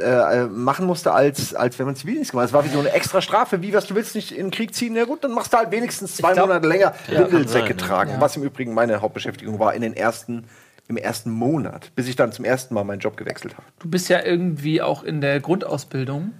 [0.00, 0.04] äh,
[0.42, 2.48] äh, machen musste, als, als wenn man Zivildienst gemacht hat.
[2.50, 4.74] Es war wie so eine extra Strafe, wie was du willst nicht in den Krieg
[4.74, 8.12] ziehen, ja gut, dann machst du halt wenigstens zwei glaub- Monate länger Windelsäcke sein, tragen,
[8.18, 10.44] was im Übrigen meine Hauptbeschäftigung war in den ersten
[10.88, 13.66] im ersten Monat, bis ich dann zum ersten Mal meinen Job gewechselt habe.
[13.78, 16.32] Du bist ja irgendwie auch in der Grundausbildung,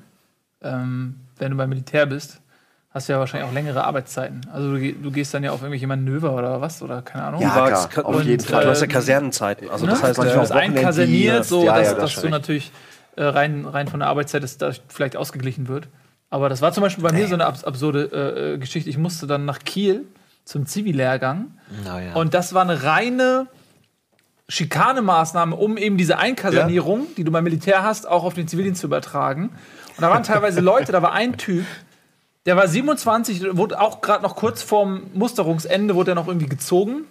[0.60, 2.40] ähm, wenn du beim Militär bist,
[2.92, 4.40] hast du ja wahrscheinlich auch längere Arbeitszeiten.
[4.52, 7.40] Also du, du gehst dann ja auf irgendwelche Manöver oder was oder keine Ahnung.
[7.42, 8.64] Ja, Du klar, auf und, jeden äh, Fall.
[8.64, 9.70] Du hast ja Kasernenzeiten.
[9.70, 9.92] Also Ne?
[9.92, 12.72] das heißt, manchmal du äh, bist einkaserniert, so ja, dass, ja, das dass du natürlich
[13.16, 15.88] äh, rein, rein von der Arbeitszeit dass das vielleicht ausgeglichen wird.
[16.30, 18.88] Aber das war zum Beispiel bei mir so eine abs absurde äh, äh, Geschichte.
[18.90, 20.04] Ich musste dann nach Kiel
[20.44, 21.46] zum Zivi-Lehrgang.
[21.84, 22.14] Na ja.
[22.14, 23.46] Und das war eine reine
[24.48, 28.88] Schikanemaßnahme, um eben diese Einkasernierung, die du beim Militär hast, auch auf den Zivildienst zu
[28.88, 29.50] übertragen.
[29.96, 31.64] Und da waren teilweise Leute, da war ein Typ,
[32.50, 37.04] der war 27, wurde auch gerade noch kurz vorm Musterungsende, wurde er noch irgendwie gezogen.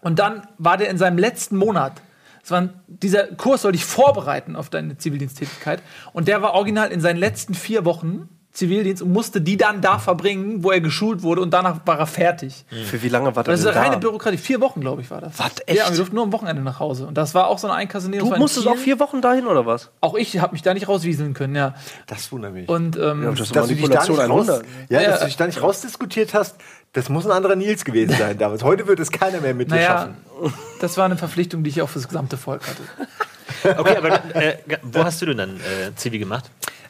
[0.00, 2.00] Und dann war der in seinem letzten Monat.
[2.40, 5.82] Es war ein, dieser Kurs soll dich vorbereiten auf deine Zivildiensttätigkeit.
[6.12, 9.98] Und der war original in seinen letzten vier Wochen Zivildienst und musste die dann da
[9.98, 12.64] verbringen, wo er geschult wurde und danach war er fertig.
[12.88, 13.98] Für wie lange war das Das ist reine da?
[13.98, 14.38] Bürokratie.
[14.38, 15.36] Vier Wochen, glaube ich, war das.
[15.38, 15.76] Was, echt?
[15.78, 17.06] Ja, wir durften nur am Wochenende nach Hause.
[17.08, 18.28] Und das war auch so eine Einkassinierung.
[18.28, 19.90] Du Das musstest auch vier Wochen dahin, oder was?
[20.00, 21.74] Auch ich habe mich da nicht rauswieseln können, ja.
[22.06, 22.68] Das wundert mich.
[22.68, 24.64] Und ähm, Ja, das dass du dich da nicht raus, 100.
[24.88, 25.10] ja, Ja.
[25.10, 26.54] dass du dich da nicht rausdiskutiert hast,
[26.92, 28.62] das muss ein anderer Nils gewesen sein damals.
[28.62, 30.54] Heute wird es keiner mehr mit dir naja, schaffen.
[30.80, 32.82] das war eine Verpflichtung, die ich auch fürs gesamte Volk hatte.
[33.78, 36.44] Okay, aber äh, wo hast du denn dann äh, Zivi gemacht?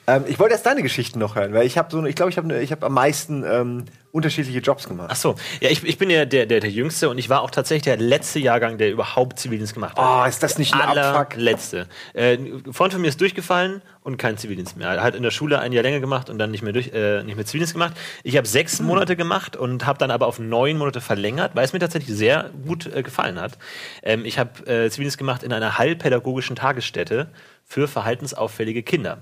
[0.06, 2.36] Ähm, ich wollte erst deine Geschichten noch hören, weil ich habe so, ich glaube, ich
[2.36, 5.08] habe ich habe am meisten ähm, unterschiedliche Jobs gemacht.
[5.10, 7.50] Ach so, ja, ich, ich bin ja der, der, der Jüngste und ich war auch
[7.50, 10.24] tatsächlich der letzte Jahrgang, der überhaupt Zivildienst gemacht hat.
[10.24, 11.34] Oh, ist das nicht ein Abfuck?
[11.34, 11.88] Allerletzte.
[12.12, 14.88] Äh, ein Freund von mir ist durchgefallen und kein Zivildienst mehr.
[14.88, 17.24] Er hat in der Schule ein Jahr länger gemacht und dann nicht mehr, durch, äh,
[17.24, 17.94] nicht mehr Zivildienst gemacht.
[18.22, 18.86] Ich habe sechs Hm.
[18.86, 22.50] Monate gemacht und habe dann aber auf neun Monate verlängert, weil es mir tatsächlich sehr
[22.66, 23.58] gut äh, gefallen hat.
[24.02, 27.28] Ähm, ich habe äh, Zivildienst gemacht in einer heilpädagogischen Tagesstätte
[27.64, 29.18] für verhaltensauffällige Kinder.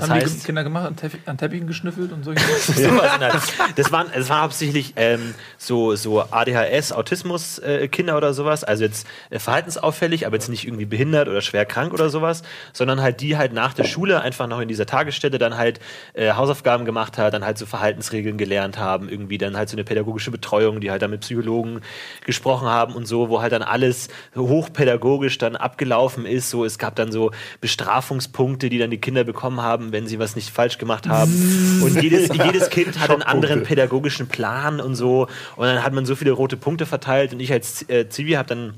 [0.00, 0.86] Was haben die Kinder gemacht?
[0.86, 2.42] An, Teppich, an Teppichen geschnüffelt und solche
[2.78, 3.30] der-
[3.76, 8.64] das waren, das waren hauptsächlich ähm, so, so ADHS, Autismus-Kinder oder sowas.
[8.64, 13.00] Also jetzt äh, verhaltensauffällig, aber jetzt nicht irgendwie behindert oder schwer krank oder sowas, sondern
[13.02, 15.78] halt die halt nach der Schule einfach noch in dieser Tagesstätte dann halt
[16.14, 19.84] äh, Hausaufgaben gemacht hat, dann halt so Verhaltensregeln gelernt haben, irgendwie dann halt so eine
[19.84, 21.80] pädagogische Betreuung, die halt dann mit Psychologen
[22.24, 26.50] gesprochen haben und so, wo halt dann alles hochpädagogisch dann abgelaufen ist.
[26.50, 30.36] So, es gab dann so Bestrafungspunkte, die dann die Kinder bekommen haben, wenn sie was
[30.36, 31.80] nicht falsch gemacht haben.
[31.82, 35.26] Und jedes, jedes Kind hat einen anderen pädagogischen Plan und so.
[35.56, 37.32] Und dann hat man so viele rote Punkte verteilt.
[37.32, 38.74] Und ich als äh, Zivi habe dann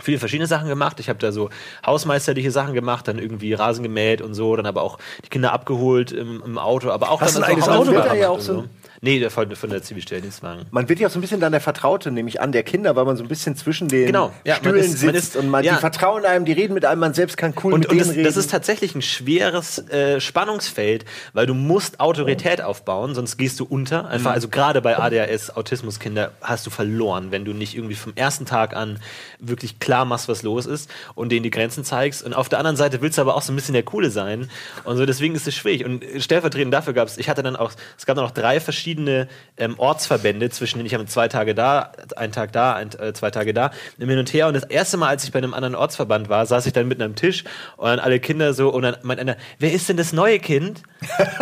[0.00, 1.00] viele verschiedene Sachen gemacht.
[1.00, 1.50] Ich habe da so
[1.86, 6.12] hausmeisterliche Sachen gemacht, dann irgendwie Rasen gemäht und so, dann aber auch die Kinder abgeholt
[6.12, 8.04] im, im Auto, aber auch Hast dann ein so eigenes Auto gehabt?
[8.04, 8.64] gemacht Ja, auch und so.
[9.04, 10.66] Nee, der von, von der Zivilstelldienstwagen.
[10.70, 13.04] Man wird ja auch so ein bisschen dann der Vertraute, nämlich an der Kinder, weil
[13.04, 14.32] man so ein bisschen zwischen den Genau.
[14.44, 15.74] Ja, man Stühlen ist- sitzt man ist- und man, ja.
[15.74, 18.06] die vertrauen einem, die reden mit einem, man selbst kann cool Und, mit und denen
[18.06, 18.24] das, reden.
[18.24, 23.64] das ist tatsächlich ein schweres äh, Spannungsfeld, weil du musst Autorität aufbauen, sonst gehst du
[23.64, 24.06] unter.
[24.06, 24.34] Einfach, Mhm.
[24.34, 28.76] also gerade bei ADHS, Autismuskinder, hast du verloren, wenn du nicht irgendwie vom ersten Tag
[28.76, 29.00] an
[29.40, 32.22] wirklich klar machst, was los ist und denen die Grenzen zeigst.
[32.22, 34.48] Und auf der anderen Seite willst du aber auch so ein bisschen der Coole sein.
[34.84, 35.84] Und so, deswegen ist es schwierig.
[35.84, 38.91] Und stellvertretend dafür gab es, ich hatte dann auch, es gab dann auch drei verschiedene
[38.98, 43.30] ähm, Ortsverbände, zwischen denen ich habe zwei Tage da, einen Tag da, ein, äh, zwei
[43.30, 44.48] Tage da, im Hin und Her.
[44.48, 47.02] Und das erste Mal, als ich bei einem anderen Ortsverband war, saß ich dann mitten
[47.02, 47.44] am Tisch
[47.76, 50.82] und dann alle Kinder so, und dann meint einer, wer ist denn das neue Kind?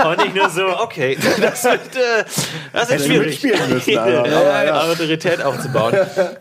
[0.05, 2.25] Und ich nur so, okay, das wird, äh,
[2.73, 3.43] das Hätte schwierig.
[3.43, 3.59] müssen,
[3.99, 4.81] aber- Ja, ja.
[4.83, 5.95] Autorität aufzubauen.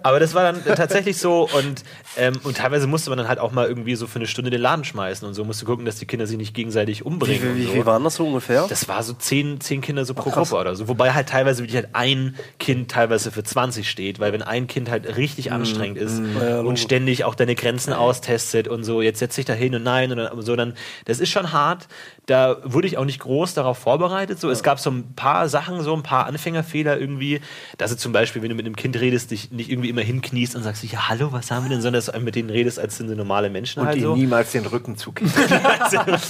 [0.04, 1.84] Aber das war dann tatsächlich so und,
[2.18, 4.62] ähm, und teilweise musste man dann halt auch mal irgendwie so für eine Stunde den
[4.62, 7.56] Laden schmeißen und so musste gucken, dass die Kinder sich nicht gegenseitig Wie, umbringen.
[7.58, 7.74] wie, und so.
[7.76, 8.66] wie waren das so ungefähr?
[8.70, 10.88] Das war so zehn, zehn Kinder so pro Gruppe oder so.
[11.00, 14.90] Wobei halt teilweise wirklich halt ein Kind teilweise für 20 steht, weil wenn ein Kind
[14.90, 16.20] halt richtig anstrengend ist
[16.66, 20.12] und ständig auch deine Grenzen austestet und so, jetzt setz dich da hin und nein
[20.12, 20.74] und so, dann,
[21.06, 21.88] das ist schon hart.
[22.30, 24.40] Da wurde ich auch nicht groß darauf vorbereitet.
[24.40, 27.42] So, es gab so ein paar Sachen, so ein paar Anfängerfehler irgendwie,
[27.80, 30.56] dass du zum Beispiel, wenn du mit einem Kind redest, dich nicht irgendwie immer hinkniest
[30.56, 32.98] und sagst, ja, hallo, was haben wir denn, sondern dass du mit denen redest, als
[32.98, 34.16] sind sie normale Menschen und halt die so.
[34.16, 35.34] niemals den Rücken zukippen.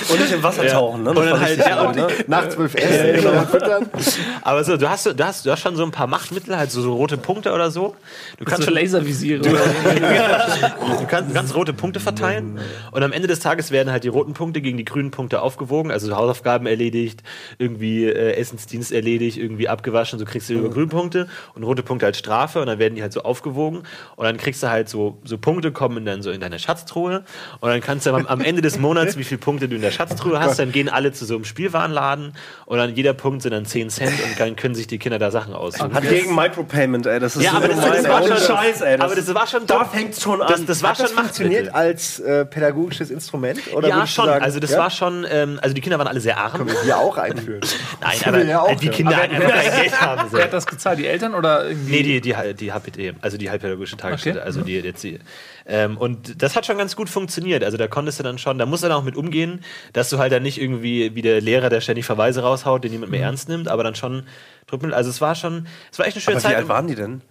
[0.10, 1.10] Und nicht im Wasser tauchen, ne?
[1.10, 2.08] Und dann halt, ja, und ne?
[2.28, 3.42] Nach zwölf Essen genau.
[3.44, 3.90] füttern.
[4.42, 6.82] Aber so, du hast, du hast, du hast schon so ein paar Machtmittel, halt so,
[6.82, 7.96] so rote Punkte oder so.
[8.38, 9.42] Du kannst so schon Laservisiere.
[9.42, 9.56] Du
[11.08, 12.60] kannst, du kannst rote Punkte verteilen
[12.92, 15.89] und am Ende des Tages werden halt die roten Punkte gegen die grünen Punkte aufgewogen.
[15.92, 17.24] Also Hausaufgaben erledigt,
[17.58, 22.06] irgendwie äh, Essensdienst erledigt, irgendwie abgewaschen, so kriegst du über grüne Punkte und rote Punkte
[22.06, 23.84] als Strafe und dann werden die halt so aufgewogen
[24.16, 27.24] und dann kriegst du halt so, so Punkte kommen dann so in deine Schatztruhe
[27.60, 29.92] und dann kannst du am, am Ende des Monats, wie viele Punkte du in der
[29.92, 32.34] Schatztruhe hast, dann gehen alle zu so einem Spielwarenladen
[32.66, 35.32] und dann jeder Punkt sind dann 10 Cent und dann können sich die Kinder da
[35.32, 35.94] Sachen aussuchen.
[35.94, 37.20] Hat gegen Micropayment, ey.
[37.20, 39.00] Das ist Ja, so aber das, das war schon, Scheiß, ey.
[39.00, 39.90] aber das war schon da dumm.
[39.90, 40.66] fängt's schon Das, an.
[40.66, 41.90] das war Hat das schon funktioniert Machtmittel.
[41.92, 43.60] als äh, pädagogisches Instrument?
[43.74, 44.26] Oder Ja, schon.
[44.26, 44.78] sagen, also das ja?
[44.80, 46.52] war schon, ähm, also die Kinder waren alle sehr arm.
[46.52, 47.62] Können wir hier auch einführen.
[48.02, 48.90] Nein, aber ja auch, die.
[48.90, 50.30] Kinder Aber einfach kein Geld haben.
[50.30, 50.38] So.
[50.38, 51.00] Wer hat das gezahlt?
[51.00, 51.92] Die Eltern oder irgendwie?
[51.92, 54.46] Nee, die, die, die HPT, also die halbpädagogische Tagesstätte, Okay.
[54.46, 55.20] also die jetzt die.
[55.66, 57.64] Ähm, und das hat schon ganz gut funktioniert.
[57.64, 59.64] Also da konntest du dann schon, da musst du dann auch mit umgehen,
[59.94, 63.12] dass du halt dann nicht irgendwie wie der Lehrer, der ständig Verweise raushaut, den niemand
[63.12, 64.24] mehr ernst nimmt, aber dann schon.
[64.92, 66.58] Also es war schon, es war echt eine schöne Aber wie Zeit.
[66.58, 67.22] alt waren die denn?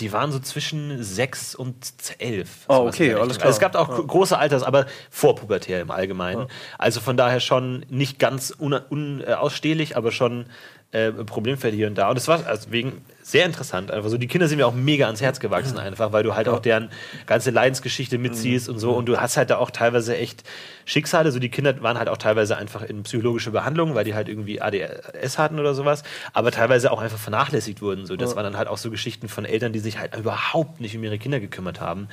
[0.00, 1.76] Die waren so zwischen sechs und
[2.18, 2.48] elf.
[2.68, 3.46] Oh, okay, alles klar.
[3.46, 6.48] Also es gab auch große Alters, aber vorpubertär im Allgemeinen.
[6.76, 10.46] Also von daher schon nicht ganz unausstehlich, un, äh, aber schon
[10.90, 12.10] äh, Problemfälle hier und da.
[12.10, 13.90] Und es war also wegen sehr interessant.
[13.90, 16.48] Einfach so, die Kinder sind mir auch mega ans Herz gewachsen, einfach, weil du halt
[16.48, 16.90] auch deren
[17.26, 18.92] ganze Leidensgeschichte mitziehst und so.
[18.92, 20.44] Und du hast halt da auch teilweise echt
[20.84, 21.32] Schicksale.
[21.32, 24.62] So, die Kinder waren halt auch teilweise einfach in psychologische Behandlung, weil die halt irgendwie
[24.62, 28.06] ADS hatten oder sowas, aber teilweise auch einfach vernachlässigt wurden.
[28.06, 30.96] So, das waren dann halt auch so Geschichten von Eltern, die sich halt überhaupt nicht
[30.96, 32.06] um ihre Kinder gekümmert haben,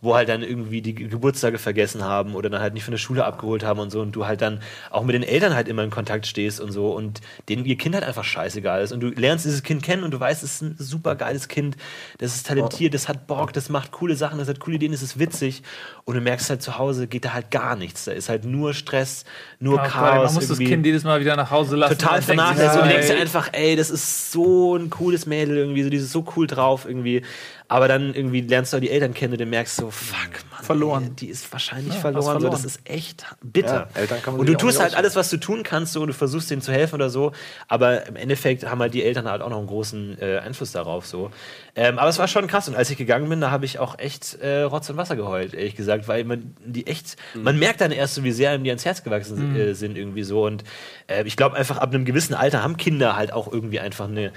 [0.00, 3.24] wo halt dann irgendwie die Geburtstage vergessen haben oder dann halt nicht von der Schule
[3.24, 4.00] abgeholt haben und so.
[4.00, 6.92] Und du halt dann auch mit den Eltern halt immer in Kontakt stehst und so
[6.92, 8.92] und denen ihr Kind halt einfach scheißegal ist.
[8.92, 11.76] Und du lernst dieses Kind kennen und du weißt, es ist ein super geiles Kind,
[12.18, 15.02] das ist talentiert, das hat Bock, das macht coole Sachen, das hat coole Ideen, das
[15.02, 15.62] ist witzig.
[16.04, 18.04] Und du merkst halt zu Hause geht da halt gar nichts.
[18.04, 19.24] Da ist halt nur Stress,
[19.58, 20.24] nur Ja, Chaos.
[20.26, 20.66] man muss das irgendwie.
[20.66, 21.98] Kind jedes Mal wieder nach Hause lassen.
[21.98, 22.74] total und vernachlässigt.
[22.74, 25.90] Und du ey, denkst dir einfach, ey, das ist so ein cooles Mädel irgendwie, so,
[25.90, 27.22] die ist so cool drauf irgendwie.
[27.72, 30.16] Aber dann irgendwie lernst du auch die Eltern kennen und du merkst so, fuck,
[30.50, 30.64] Mann.
[30.64, 31.04] Verloren.
[31.04, 32.18] Ey, die ist wahrscheinlich Ja, verloren.
[32.18, 32.52] hast So, verloren.
[32.52, 33.88] das ist echt bitter.
[33.94, 36.08] Ja, Eltern kann man und du tust halt alles, was du tun kannst so, und
[36.08, 37.30] du versuchst denen zu helfen oder so.
[37.68, 41.06] Aber im Endeffekt haben halt die Eltern halt auch noch einen großen äh, Einfluss darauf.
[41.06, 41.30] So.
[41.76, 42.66] Ähm, aber es war schon krass.
[42.68, 45.54] Und als ich gegangen bin, da habe ich auch echt äh, Rotz und Wasser geheult,
[45.54, 47.42] ehrlich gesagt, weil man die echt, Mhm.
[47.44, 50.24] man merkt dann erst so, wie sehr ihm die ans Herz gewachsen äh, sind irgendwie
[50.24, 50.44] so.
[50.44, 50.64] Und
[51.06, 54.32] äh, ich glaube einfach, ab einem gewissen Alter haben Kinder halt auch irgendwie einfach eine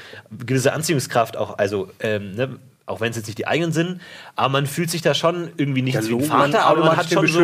[0.46, 4.02] gewisse Anziehungskraft, auch, also, ähm, ne, auch wenn es jetzt nicht die eigenen sind,
[4.36, 6.20] aber man fühlt sich da schon irgendwie nicht Ja, wie ein.
[6.26, 7.40] Vater, Man- aber man hat schon so,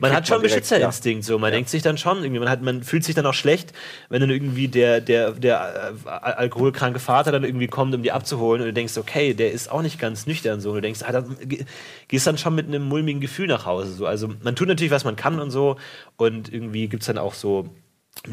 [0.00, 2.60] man hat schon man direkt, Beschützerinstinkt, so, man denkt sich dann schon irgendwie, man hat,
[2.60, 3.72] man fühlt sich dann auch schlecht,
[4.10, 8.12] wenn dann irgendwie der, der, der äh, al- alkoholkranke Vater dann irgendwie kommt, um die
[8.12, 11.00] abzuholen und du denkst, okay, der ist auch nicht ganz nüchtern, so, und du denkst,
[11.06, 11.64] ah, da, ge-
[12.08, 15.04] gehst dann schon mit einem mulmigen Gefühl nach Hause, so, also man tut natürlich, was
[15.04, 15.76] man kann und so,
[16.18, 17.70] und irgendwie gibt's dann auch so,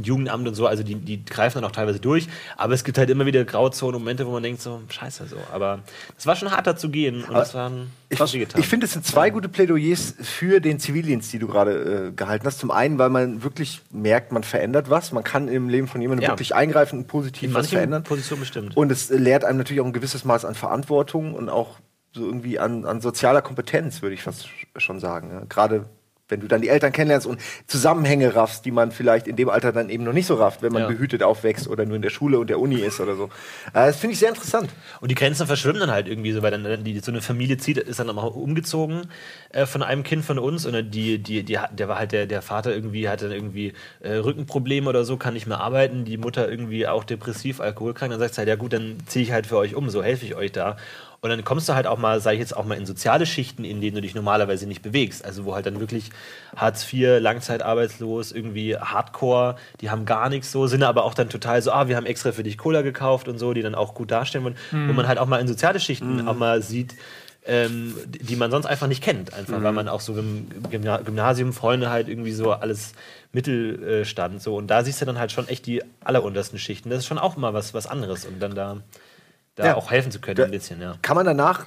[0.03, 3.09] Jugendamt und so, also die, die greifen dann auch teilweise durch, aber es gibt halt
[3.09, 5.79] immer wieder Grauzonen, Momente, wo man denkt so, scheiße so, aber
[6.15, 8.91] es war schon hart da zu gehen und das war ein Ich, ich finde, es
[8.93, 12.59] sind zwei gute Plädoyers für den Zivildienst, die du gerade äh, gehalten hast.
[12.59, 15.11] Zum einen, weil man wirklich merkt, man verändert was.
[15.11, 16.29] Man kann im Leben von jemandem Ja.
[16.31, 18.03] wirklich eingreifen und positiv was verändern.
[18.03, 18.77] Positionen bestimmt.
[18.77, 21.77] Und es lehrt einem natürlich auch ein gewisses Maß an Verantwortung und auch
[22.13, 25.29] so irgendwie an, an sozialer Kompetenz, würde ich fast sch- schon sagen.
[25.31, 25.41] Ja.
[25.47, 25.85] Gerade
[26.29, 29.71] wenn du dann die Eltern kennenlernst und Zusammenhänge raffst, die man vielleicht in dem Alter
[29.71, 30.87] dann eben noch nicht so rafft, wenn man Ja.
[30.87, 33.25] behütet aufwächst oder nur in der Schule und der Uni ist oder so.
[33.73, 34.69] Äh, das finde ich sehr interessant.
[35.01, 37.77] Und die Grenzen verschwimmen dann halt irgendwie so, weil dann die, so eine Familie zieht,
[37.77, 39.07] ist dann auch mal umgezogen
[39.51, 42.41] äh, von einem Kind von uns und die, die, die, der war halt der, der
[42.41, 46.49] Vater irgendwie, hatte dann irgendwie äh, Rückenprobleme oder so, kann nicht mehr arbeiten, die Mutter
[46.49, 49.57] irgendwie auch depressiv, alkoholkrank, dann sagt sie halt, ja gut, dann ziehe ich halt für
[49.57, 50.77] euch um, so helfe ich euch da.
[51.21, 53.65] Und dann kommst du halt auch mal, sage ich jetzt auch mal, in soziale Schichten,
[53.65, 55.25] in denen du dich normalerweise nicht bewegst.
[55.25, 56.11] Also wo halt dann wirklich
[56.55, 61.61] Hartz IV, langzeitarbeitslos, irgendwie Hardcore, die haben gar nichts so, sind aber auch dann total
[61.61, 64.11] so, ah, wir haben extra für dich Cola gekauft und so, die dann auch gut
[64.11, 64.57] darstellen wollen.
[64.87, 66.95] Wo man halt auch mal in soziale Schichten auch mal sieht,
[67.45, 69.33] ähm, die man sonst einfach nicht kennt.
[69.33, 72.93] Einfach, weil man auch so im Gymna Gymnasium Freunde halt irgendwie so alles
[73.31, 74.55] Mittelstand so.
[74.55, 76.89] Und da siehst du dann halt schon echt die alleruntersten Schichten.
[76.89, 78.25] Das ist schon auch mal was, was anderes.
[78.25, 78.77] Und dann da,
[79.59, 79.75] da Ja.
[79.75, 80.95] auch helfen zu können Da- ein bisschen, ja.
[81.01, 81.65] kann man danach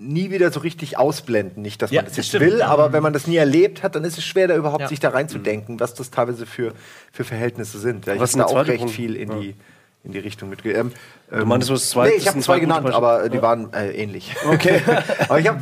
[0.00, 1.62] nie wieder so richtig ausblenden.
[1.62, 2.52] Nicht, dass Ja, man das das jetzt stimmt.
[2.52, 4.88] will, aber wenn man das nie erlebt hat, dann ist es schwer, da überhaupt Ja.
[4.88, 6.72] sich da reinzudenken, was das teilweise für,
[7.12, 8.06] für Verhältnisse sind.
[8.06, 8.94] Ja, ich Was habe da auch recht Punkt?
[8.94, 9.56] viel in, die,
[10.04, 10.64] in die Richtung mit.
[10.64, 10.92] Ähm,
[11.30, 13.90] Du meintest, du hast zwei- Nee, ich habe zwei genannt, aber äh, die waren äh,
[13.90, 14.36] ähnlich.
[14.48, 14.80] Okay.
[15.28, 15.60] aber ich habe.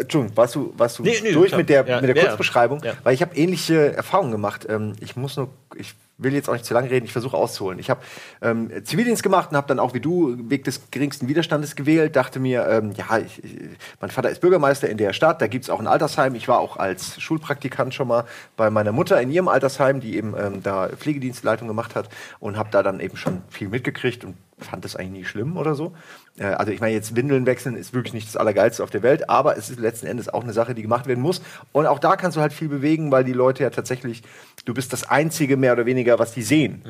[0.00, 1.58] Entschuldigung, warst du, warst du Nee, nee, durch klar.
[1.58, 2.82] mit der, Ja, mit der ja, Kurzbeschreibung?
[2.82, 2.94] ja.
[3.04, 4.66] Weil ich habe ähnliche Erfahrungen gemacht.
[4.68, 7.78] Ähm, ich muss nur, ich will jetzt auch nicht zu lange reden, ich versuche auszuholen.
[7.78, 8.00] Ich habe
[8.40, 12.16] ähm, Zivildienst gemacht und habe dann auch wie du Weg des geringsten Widerstandes gewählt.
[12.16, 13.60] Dachte mir, ähm, ja, ich, ich,
[14.00, 16.34] mein Vater ist Bürgermeister in der Stadt, da gibt es auch ein Altersheim.
[16.34, 18.24] Ich war auch als Schulpraktikant schon mal
[18.56, 22.08] bei meiner Mutter in ihrem Altersheim, die eben ähm, da Pflegedienstleitung gemacht hat
[22.40, 25.74] und habe da dann eben schon viel mitgekriegt und fand das eigentlich nie schlimm oder
[25.74, 25.92] so.
[26.38, 29.28] Äh, also ich meine, jetzt Windeln wechseln ist wirklich nicht das Allergeilste auf der Welt,
[29.28, 31.42] aber es ist letzten Endes auch eine Sache, die gemacht werden muss.
[31.72, 34.22] Und auch da kannst du halt viel bewegen, weil die Leute ja tatsächlich,
[34.64, 36.82] du bist das Einzige mehr oder weniger, was die sehen,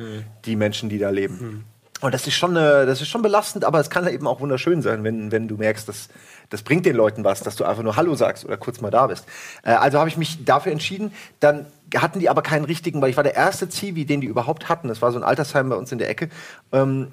[0.45, 1.65] die Menschen, die da leben.
[2.03, 4.83] Und das ist schon, äh, das ist schon belastend, aber es kann eben auch wunderschön
[4.83, 6.09] sein, wenn, wenn du merkst, dass
[6.51, 9.07] das bringt den Leuten was, dass du einfach nur Hallo sagst oder kurz mal da
[9.07, 9.25] bist.
[9.63, 11.13] Äh, also habe ich mich dafür entschieden.
[11.39, 14.69] Dann hatten die aber keinen richtigen, weil ich war der erste Zivi, den die überhaupt
[14.69, 14.89] hatten.
[14.89, 16.29] Das war so ein Altersheim bei uns in der Ecke.
[16.73, 17.13] Ähm,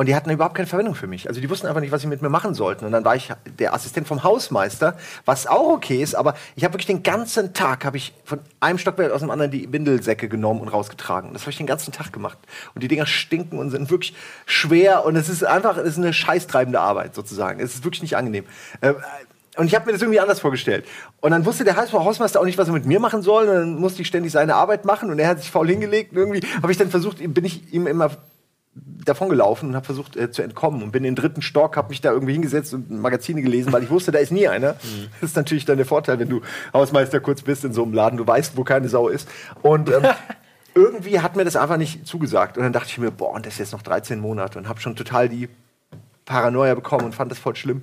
[0.00, 1.28] und die hatten überhaupt keine Verwendung für mich.
[1.28, 2.86] Also die wussten einfach nicht, was sie mit mir machen sollten.
[2.86, 6.72] Und dann war ich der Assistent vom Hausmeister, was auch okay ist, aber ich habe
[6.72, 10.60] wirklich den ganzen Tag, habe ich von einem Stockwerk aus dem anderen die Windelsäcke genommen
[10.62, 11.34] und rausgetragen.
[11.34, 12.38] Das habe ich den ganzen Tag gemacht.
[12.74, 14.14] Und die Dinger stinken und sind wirklich
[14.46, 17.60] schwer und es ist einfach, es ist eine scheißtreibende Arbeit sozusagen.
[17.60, 18.46] Es ist wirklich nicht angenehm.
[18.80, 18.94] Äh,
[19.58, 20.86] und ich habe mir das irgendwie anders vorgestellt.
[21.20, 23.48] Und dann wusste der Hausmeister auch nicht, was er mit mir machen soll.
[23.48, 25.10] Und dann musste ich ständig seine Arbeit machen.
[25.10, 26.12] Und er hat sich faul hingelegt.
[26.12, 28.12] Und irgendwie habe ich dann versucht, bin ich ihm immer
[29.04, 31.88] davon gelaufen und habe versucht äh, zu entkommen und bin in den dritten Stock, habe
[31.90, 34.76] mich da irgendwie hingesetzt und Magazine gelesen, weil ich wusste, da ist nie einer.
[35.20, 36.40] Das ist natürlich dann der Vorteil, wenn du
[36.72, 39.28] Hausmeister kurz bist in so einem Laden, du weißt, wo keine Sau ist.
[39.62, 40.04] Und ähm,
[40.74, 42.56] irgendwie hat mir das einfach nicht zugesagt.
[42.56, 44.80] Und dann dachte ich mir, boah, und das ist jetzt noch 13 Monate und habe
[44.80, 45.48] schon total die
[46.24, 47.82] Paranoia bekommen und fand das voll schlimm.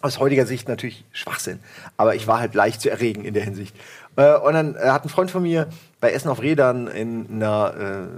[0.00, 1.58] Aus heutiger Sicht natürlich Schwachsinn.
[1.96, 3.74] Aber ich war halt leicht zu erregen in der Hinsicht.
[4.18, 5.68] Äh, und dann äh, hat ein Freund von mir
[6.00, 7.74] bei Essen auf Rädern in einer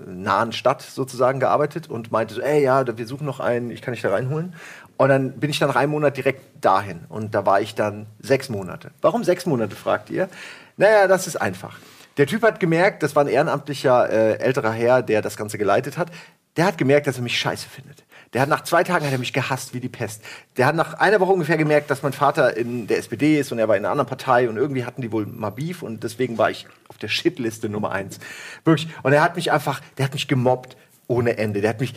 [0.06, 3.82] äh, nahen Stadt sozusagen gearbeitet und meinte so, ey, ja, wir suchen noch einen, ich
[3.82, 4.54] kann dich da reinholen.
[4.96, 7.00] Und dann bin ich dann nach einem Monat direkt dahin.
[7.08, 8.90] Und da war ich dann sechs Monate.
[9.02, 10.28] Warum sechs Monate, fragt ihr?
[10.78, 11.78] Naja, das ist einfach.
[12.16, 15.98] Der Typ hat gemerkt, das war ein ehrenamtlicher äh, älterer Herr, der das Ganze geleitet
[15.98, 16.10] hat.
[16.56, 18.04] Der hat gemerkt, dass er mich scheiße findet.
[18.32, 20.22] Der hat nach zwei Tagen hat er mich gehasst wie die Pest.
[20.56, 23.58] Der hat nach einer Woche ungefähr gemerkt, dass mein Vater in der SPD ist und
[23.58, 26.38] er war in einer anderen Partei und irgendwie hatten die wohl mal Beef und deswegen
[26.38, 28.20] war ich auf der Shitliste Nummer eins.
[28.64, 28.88] Wirklich.
[29.02, 30.76] Und er hat mich einfach, der hat mich gemobbt
[31.08, 31.60] ohne Ende.
[31.60, 31.94] Der hat mich,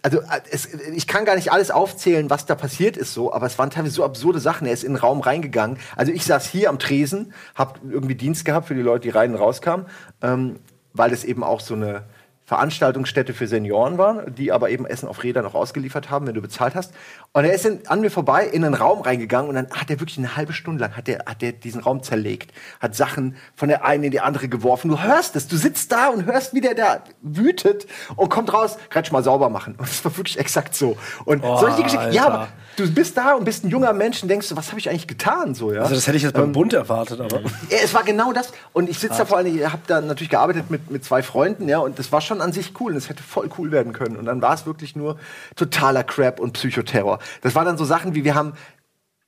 [0.00, 3.44] also äh, es, ich kann gar nicht alles aufzählen, was da passiert ist so, aber
[3.44, 4.66] es waren teilweise so absurde Sachen.
[4.66, 5.76] Er ist in den Raum reingegangen.
[5.96, 9.32] Also ich saß hier am Tresen, habe irgendwie Dienst gehabt für die Leute, die rein
[9.32, 9.84] und rauskamen,
[10.22, 10.60] ähm,
[10.94, 12.04] weil es eben auch so eine
[12.46, 16.42] Veranstaltungsstätte für Senioren war, die aber eben Essen auf Rädern noch ausgeliefert haben, wenn du
[16.42, 16.92] bezahlt hast.
[17.32, 19.98] Und er ist in, an mir vorbei in einen Raum reingegangen und dann hat er
[19.98, 23.70] wirklich eine halbe Stunde lang hat er hat er diesen Raum zerlegt, hat Sachen von
[23.70, 24.90] der einen in die andere geworfen.
[24.90, 28.76] Du hörst es, du sitzt da und hörst, wie der da wütet und kommt raus,
[28.90, 29.74] Kretsch mal sauber machen.
[29.78, 30.96] Und es war wirklich exakt so.
[31.24, 32.10] Und Oh, soll ich die Geschichte?
[32.10, 34.90] Ja, aber du bist da und bist ein junger Mensch und denkst, was habe ich
[34.90, 35.82] eigentlich getan so, ja?
[35.82, 37.40] Also das hätte ich jetzt beim Bund erwartet, aber.
[37.40, 38.52] Ja, es war genau das.
[38.72, 41.68] Und ich sitze da vor allem, ich habe da natürlich gearbeitet mit, mit zwei Freunden,
[41.68, 42.92] ja, und das war schon an sich cool.
[42.92, 44.16] Und es hätte voll cool werden können.
[44.16, 45.18] Und dann war es wirklich nur
[45.56, 47.18] totaler Crap und Psychoterror.
[47.42, 48.54] Das waren dann so Sachen wie, wir haben,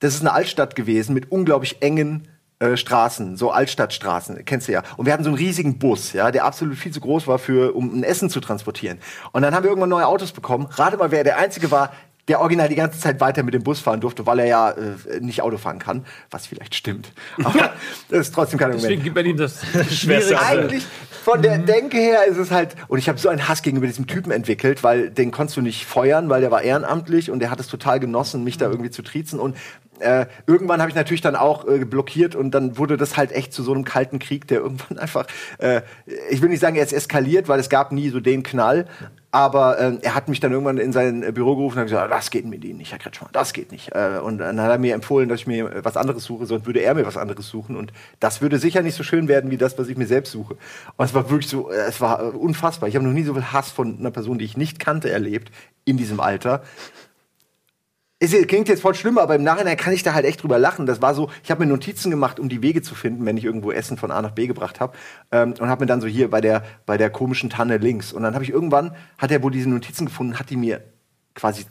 [0.01, 4.83] das ist eine Altstadt gewesen mit unglaublich engen äh, Straßen, so Altstadtstraßen, kennst du ja.
[4.97, 7.75] Und wir hatten so einen riesigen Bus, ja, der absolut viel zu groß war, für,
[7.75, 8.99] um ein Essen zu transportieren.
[9.33, 10.67] Und dann haben wir irgendwann neue Autos bekommen.
[10.71, 11.93] Rate mal, wer der Einzige war,
[12.29, 15.21] der original die ganze Zeit weiter mit dem Bus fahren durfte, weil er ja äh,
[15.21, 16.07] nicht Auto fahren kann.
[16.31, 17.13] Was vielleicht stimmt.
[17.45, 17.73] Aber
[18.09, 18.85] das ist trotzdem kein Argument.
[18.85, 20.41] Deswegen gibt man ihm das Schwerste.
[20.41, 20.87] Eigentlich
[21.27, 24.07] von der Denke her ist es halt, und ich habe so einen Hass gegenüber diesem
[24.07, 27.59] Typen entwickelt, weil den konntest du nicht feuern, weil der war ehrenamtlich und der hat
[27.59, 29.41] es total genossen, mich da irgendwie zu triezen.
[29.41, 29.57] Und
[29.99, 33.53] äh, irgendwann habe ich natürlich dann auch äh, blockiert und dann wurde das halt echt
[33.53, 35.27] zu so einem kalten Krieg, der irgendwann einfach,
[35.59, 35.83] äh,
[36.31, 38.87] ich will nicht sagen, er ist eskaliert, weil es gab nie so den Knall.
[39.37, 42.31] Aber äh, er hat mich dann irgendwann in sein Büro gerufen und hat gesagt, das
[42.31, 43.95] geht mit Ihnen nicht, Herr Kretschmann, das geht nicht.
[43.95, 46.81] Äh, und dann hat er mir empfohlen, dass ich mir was anderes suche, sonst würde
[46.81, 47.77] er mir was anderes suchen.
[47.77, 50.55] Und das würde sicher nicht so schön werden wie das, was ich mir selbst suche.
[50.97, 52.89] Und es war wirklich so, äh, es war äh, unfassbar.
[52.89, 55.53] Ich habe noch nie so viel Hass von einer Person, die ich nicht kannte, erlebt
[55.85, 56.63] in diesem Alter.
[58.19, 60.87] Es klingt jetzt voll schlimm, aber im Nachhinein kann ich da halt echt drüber lachen.
[60.87, 63.45] Das war so, ich habe mir Notizen gemacht, um die Wege zu finden, wenn ich
[63.45, 64.97] irgendwo Essen von A nach B gebracht habe.
[65.33, 68.15] Ähm, und habe mir dann so hier bei der, bei der komischen Tanne links.
[68.15, 70.83] Und dann habe ich irgendwann, hat er wohl diese Notizen gefunden, hat die mir
[71.35, 71.67] quasi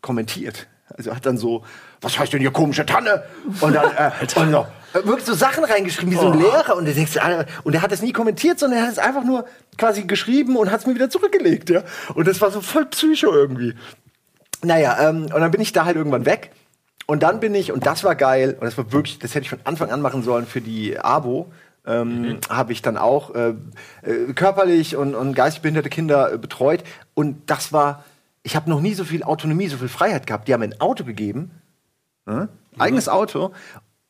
[0.00, 0.66] kommentiert.
[0.88, 1.64] Also hat dann so,
[2.00, 3.22] was heißt denn hier komische Tanne?
[3.60, 6.76] Und dann, äh, und so, äh, wirklich so Sachen reingeschrieben, wie so ein Lehrer.
[6.76, 7.16] Und, denkst,
[7.62, 9.46] und er hat es nie kommentiert, sondern er hat es einfach nur
[9.78, 11.70] quasi geschrieben und hat es mir wieder zurückgelegt.
[11.70, 11.84] Ja?
[12.14, 13.74] Und das war so voll Psycho irgendwie.
[14.66, 16.50] Naja, ähm, und dann bin ich da halt irgendwann weg.
[17.06, 19.50] Und dann bin ich, und das war geil, und das war wirklich, das hätte ich
[19.50, 21.52] von Anfang an machen sollen für die Abo,
[21.86, 23.50] ähm, habe ich dann auch äh,
[24.02, 26.82] äh, körperlich und, und geistig behinderte Kinder äh, betreut.
[27.14, 28.04] Und das war,
[28.42, 30.48] ich habe noch nie so viel Autonomie, so viel Freiheit gehabt.
[30.48, 31.52] Die haben mir ein Auto gegeben,
[32.26, 32.48] ne?
[32.76, 33.52] eigenes Auto.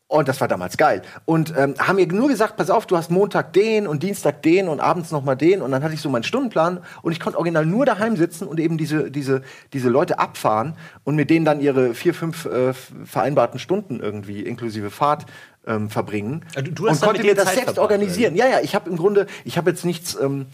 [0.09, 1.03] Und das war damals geil.
[1.25, 4.69] Und ähm, haben mir nur gesagt, pass auf, du hast Montag den und Dienstag den
[4.69, 5.63] und abends noch mal den.
[5.63, 8.61] Und dann hatte ich so meinen Stundenplan und ich konnte original nur daheim sitzen und
[8.61, 9.43] eben diese, diese,
[9.73, 14.91] diese Leute abfahren und mit denen dann ihre vier, fünf äh, vereinbarten Stunden irgendwie inklusive
[14.91, 15.27] Fahrt
[15.67, 16.45] ähm, verbringen.
[16.55, 18.37] Hast und konnte mir das selbst organisieren.
[18.37, 20.17] Ja, ja, ich habe im Grunde, ich habe jetzt nichts.
[20.21, 20.47] Ähm,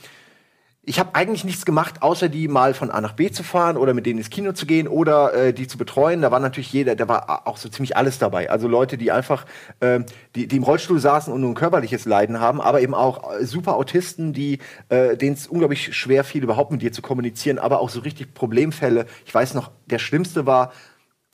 [0.84, 3.94] ich habe eigentlich nichts gemacht, außer die mal von A nach B zu fahren oder
[3.94, 6.22] mit denen ins Kino zu gehen oder äh, die zu betreuen.
[6.22, 8.50] Da war natürlich jeder, da war auch so ziemlich alles dabei.
[8.50, 9.46] Also Leute, die einfach,
[9.80, 13.32] ähm, die, die im Rollstuhl saßen und nur ein körperliches Leiden haben, aber eben auch
[13.32, 17.60] äh, super Autisten, die, äh, denen es unglaublich schwer fiel, überhaupt mit dir zu kommunizieren,
[17.60, 19.06] aber auch so richtig Problemfälle.
[19.24, 20.72] Ich weiß noch, der schlimmste war,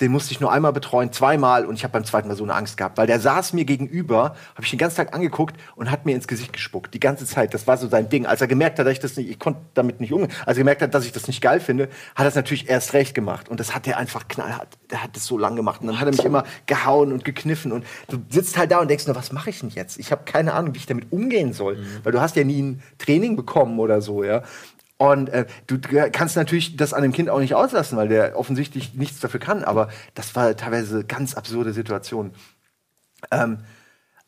[0.00, 2.54] den musste ich nur einmal betreuen, zweimal und ich habe beim zweiten Mal so eine
[2.54, 6.06] Angst gehabt, weil der saß mir gegenüber, habe ich den ganzen Tag angeguckt und hat
[6.06, 7.52] mir ins Gesicht gespuckt, die ganze Zeit.
[7.52, 8.26] Das war so sein Ding.
[8.26, 10.62] Als er gemerkt hat, dass ich das nicht, ich konnte damit nicht umgehen, als er
[10.62, 13.48] gemerkt hat, dass ich das nicht geil finde, hat er es natürlich erst recht gemacht
[13.48, 14.78] und das hat er einfach knallhart.
[14.90, 17.72] Der hat das so lang gemacht und dann hat er mich immer gehauen und gekniffen
[17.72, 19.98] und du sitzt halt da und denkst nur, was mache ich denn jetzt?
[19.98, 22.82] Ich habe keine Ahnung, wie ich damit umgehen soll, weil du hast ja nie ein
[22.98, 24.42] Training bekommen oder so, ja.
[24.98, 25.78] Und äh, du
[26.12, 29.64] kannst natürlich das an dem Kind auch nicht auslassen, weil der offensichtlich nichts dafür kann.
[29.64, 32.32] Aber das war teilweise ganz absurde Situation.
[33.30, 33.58] Ähm,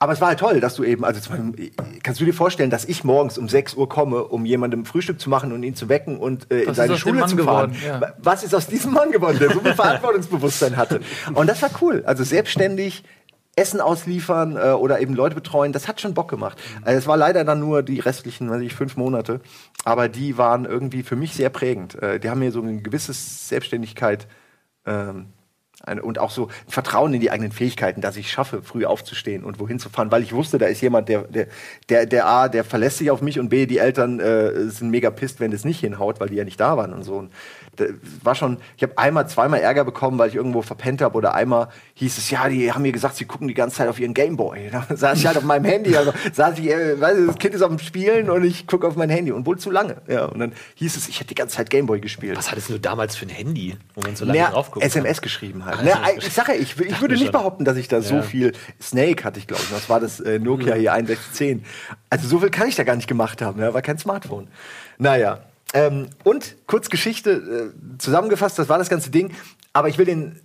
[0.03, 2.71] aber es war halt toll, dass du eben, also zum Beispiel, kannst du dir vorstellen,
[2.71, 5.91] dass ich morgens um 6 Uhr komme, um jemandem Frühstück zu machen und ihn zu
[5.91, 7.73] wecken und äh, in seine Schule zu fahren?
[7.73, 7.77] geworden?
[7.85, 8.15] Ja.
[8.17, 11.01] Was ist aus diesem Mann geworden, der so viel Verantwortungsbewusstsein hatte?
[11.35, 12.03] Und das war cool.
[12.07, 13.05] Also selbstständig
[13.57, 16.59] Essen ausliefern äh, oder eben Leute betreuen, das hat schon Bock gemacht.
[16.83, 19.41] Also es war leider dann nur die restlichen, weiß ich, fünf Monate,
[19.85, 22.01] aber die waren irgendwie für mich sehr prägend.
[22.01, 24.29] Äh, die haben mir so eine gewisse Selbstständigkeit
[24.87, 25.33] ähm,
[25.83, 29.59] eine, und auch so Vertrauen in die eigenen Fähigkeiten, dass ich schaffe, früh aufzustehen und
[29.59, 31.47] wohin zu fahren, weil ich wusste, da ist jemand, der, der,
[31.89, 35.11] der, der A, der verlässt sich auf mich und B, die Eltern äh, sind mega
[35.11, 37.15] pisst, wenn das nicht hinhaut, weil die ja nicht da waren und so.
[37.15, 37.31] Und
[38.23, 41.69] war schon, ich habe einmal, zweimal Ärger bekommen, weil ich irgendwo verpennt habe oder einmal
[41.95, 44.71] hieß es, ja, die haben mir gesagt, sie gucken die ganze Zeit auf ihren Gameboy.
[44.71, 47.55] Da saß ich halt auf meinem Handy, also saß ich, äh, weißt du, das Kind
[47.55, 49.97] ist auf dem Spielen und ich gucke auf mein Handy und wohl zu lange.
[50.09, 52.37] Ja, und dann hieß es, ich hätte die ganze Zeit Gameboy gespielt.
[52.37, 54.85] Was hattest du damals für ein Handy, wo man so lange drauf guckt?
[54.85, 55.85] SMS geschrieben halt.
[55.85, 57.33] Naja, SMS ich sage ja, ich, ich würde nicht schon.
[57.33, 58.23] behaupten, dass ich da so Ja.
[58.23, 59.71] viel Snake hatte ich, glaube ich.
[59.71, 61.65] Das war das äh, Nokia hier 6110.
[62.11, 63.61] Also so viel kann ich da gar nicht gemacht haben.
[63.61, 64.49] Ja, war kein Smartphone.
[64.99, 65.41] Naja.
[65.73, 69.33] Ähm, und kurz Geschichte äh, zusammengefasst, das war das ganze Ding.
[69.73, 70.41] Aber ich will den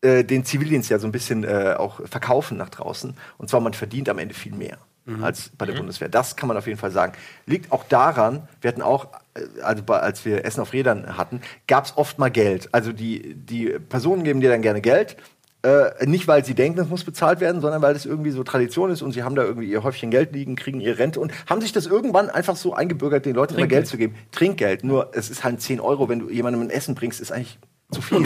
[0.00, 3.14] äh, den Zivildienst ja so ein bisschen äh, auch verkaufen nach draußen.
[3.36, 4.78] Und zwar, man verdient am Ende viel mehr
[5.22, 6.08] als bei der Bundeswehr.
[6.08, 7.12] Das kann man auf jeden Fall sagen.
[7.46, 11.86] Liegt auch daran, wir hatten auch, äh, also als wir Essen auf Rädern hatten, gab
[11.86, 12.68] es oft mal Geld.
[12.72, 15.16] Also die, die Personen geben dir dann gerne Geld.
[15.62, 18.90] Äh, nicht, weil sie denken, es muss bezahlt werden, sondern weil das irgendwie so Tradition
[18.90, 21.60] ist und sie haben da irgendwie ihr Häufchen Geld liegen, kriegen ihre Rente und haben
[21.60, 23.80] sich das irgendwann einfach so eingebürgert, den Leuten immer Trinkgeld.
[23.80, 24.14] Geld zu geben.
[24.30, 24.84] Trinkgeld.
[24.84, 27.58] Nur, es ist halt 10 Euro, wenn du jemandem ein Essen bringst, ist eigentlich
[27.90, 28.18] zu viel.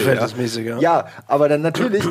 [0.67, 0.79] Ja.
[0.79, 2.05] Ja, aber dann natürlich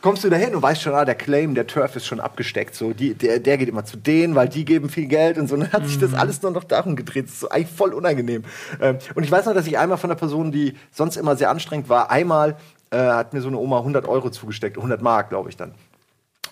[0.00, 2.74] kommst du dahin und weißt schon, ah, der Claim, der Turf ist schon abgesteckt.
[2.74, 5.54] So, die, der, der geht immer zu denen, weil die geben viel Geld und so.
[5.54, 7.26] Und dann hat sich das alles nur noch darum gedreht.
[7.26, 8.44] Das ist so eigentlich voll unangenehm.
[8.80, 11.50] Ähm, und ich weiß noch, dass ich einmal von einer Person, die sonst immer sehr
[11.50, 12.56] anstrengend war, einmal
[12.90, 15.74] äh, hat mir so eine Oma 100 Euro zugesteckt, 100 Mark, glaube ich dann.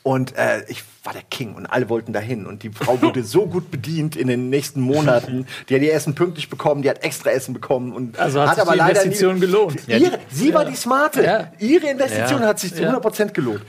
[0.07, 2.47] Und äh, ich war der King und alle wollten dahin.
[2.47, 5.49] Und die Frau wurde so gut bedient in den nächsten Monaten.
[5.69, 7.93] Die hat ihr Essen pünktlich bekommen, die hat extra Essen bekommen.
[7.93, 9.89] Und Also hat sich die Investition gelohnt.
[9.89, 11.25] Ihre, Ja, sie war die Smarte.
[11.25, 11.51] Ja.
[11.59, 12.47] Ihre Investition Ja.
[12.47, 12.91] hat sich zu Ja.
[12.91, 13.63] 100% gelohnt.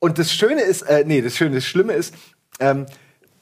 [0.00, 2.12] Und das Schöne ist, äh, nee, das Schöne, das Schlimme ist,
[2.58, 2.86] ähm,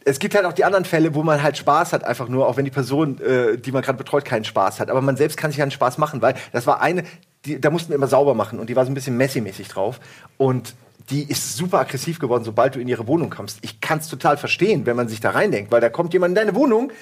[0.04, 2.58] es gibt halt auch die anderen Fälle, wo man halt Spaß hat, einfach nur, auch
[2.58, 4.90] wenn die Person, äh, die man gerade betreut, keinen Spaß hat.
[4.90, 7.04] Aber man selbst kann sich einen Spaß machen, weil das war eine,
[7.46, 10.00] die, da mussten wir immer sauber machen und die war so ein bisschen Messi-mäßig drauf.
[10.36, 10.74] Und
[11.10, 13.58] die ist super aggressiv geworden, sobald du in ihre Wohnung kommst.
[13.62, 16.34] Ich kann es total verstehen, wenn man sich da reindenkt, weil da kommt jemand in
[16.36, 16.92] deine Wohnung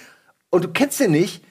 [0.51, 1.45] und du kennst den nicht.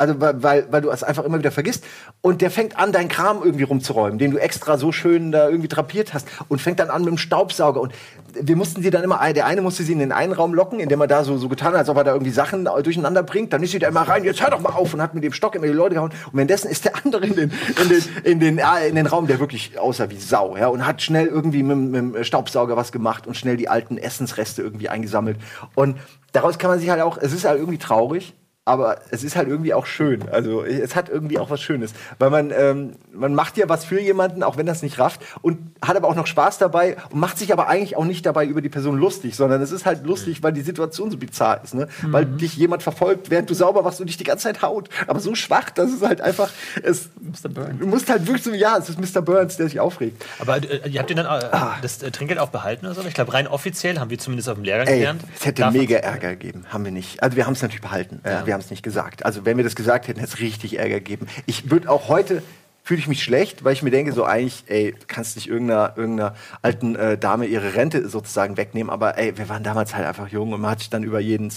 [0.00, 1.84] Also weil, weil, weil du es einfach immer wieder vergisst.
[2.20, 5.66] Und der fängt an, deinen Kram irgendwie rumzuräumen, den du extra so schön da irgendwie
[5.66, 6.28] drapiert hast.
[6.46, 7.80] Und fängt dann an mit dem Staubsauger.
[7.80, 7.92] Und
[8.32, 11.00] wir mussten sie dann immer, der eine musste sie in den einen Raum locken, indem
[11.00, 13.52] er da so, so getan hat, als ob er da irgendwie Sachen durcheinander bringt.
[13.52, 15.32] Dann ist sie da immer rein, jetzt hör doch mal auf und hat mit dem
[15.32, 16.12] Stock immer die Leute gehauen.
[16.26, 19.40] Und währenddessen ist der andere in den, in den, in den, in den Raum, der
[19.40, 23.26] wirklich aussah wie Sau, ja, und hat schnell irgendwie mit, mit dem Staubsauger was gemacht
[23.26, 25.38] und schnell die alten Essensreste irgendwie eingesammelt.
[25.74, 25.96] Und
[26.30, 28.34] daraus kann man sich halt auch, es ist halt irgendwie traurig,
[28.68, 30.28] aber es ist halt irgendwie auch schön.
[30.30, 34.00] Also es hat irgendwie auch was Schönes, weil man ähm, man macht ja was für
[34.00, 37.38] jemanden, auch wenn das nicht rafft und hat aber auch noch Spaß dabei und macht
[37.38, 40.42] sich aber eigentlich auch nicht dabei über die Person lustig, sondern es ist halt lustig,
[40.42, 41.88] weil die Situation so bizarr ist, ne?
[42.02, 45.18] Weil dich jemand verfolgt, während du sauber machst und dich die ganze Zeit haut, aber
[45.20, 46.50] so schwach, dass es halt einfach
[46.82, 47.48] es Mr.
[47.48, 47.78] Burns.
[47.80, 49.22] du musst halt wirklich so ja, es ist Mr.
[49.22, 50.24] Burns, der sich aufregt.
[50.38, 51.76] Aber äh, ihr habt ihr dann äh, Ah.
[51.82, 53.02] das äh, Trinkgeld auch behalten oder so?
[53.08, 55.22] Ich glaube, rein offiziell haben wir zumindest auf dem Lehrgang Ey, gelernt.
[55.38, 56.66] es hätte Darf mega Ärger gegeben.
[56.68, 57.22] Haben wir nicht.
[57.22, 58.20] Also wir haben es natürlich behalten.
[58.24, 59.24] Äh, wir haben es nicht gesagt.
[59.24, 61.28] Also wenn wir das gesagt hätten, hätte es richtig Ärger gegeben.
[61.46, 62.42] Ich würde auch heute
[62.82, 66.34] fühle ich mich schlecht, weil ich mir denke, so eigentlich, ey, kannst nicht irgendeiner, irgendeiner
[66.62, 70.52] alten äh, Dame ihre Rente sozusagen wegnehmen, aber ey, wir waren damals halt einfach jung
[70.52, 71.52] und man hat sich dann über jeden,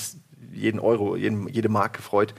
[0.54, 2.34] jeden Euro, jeden, jede Mark gefreut.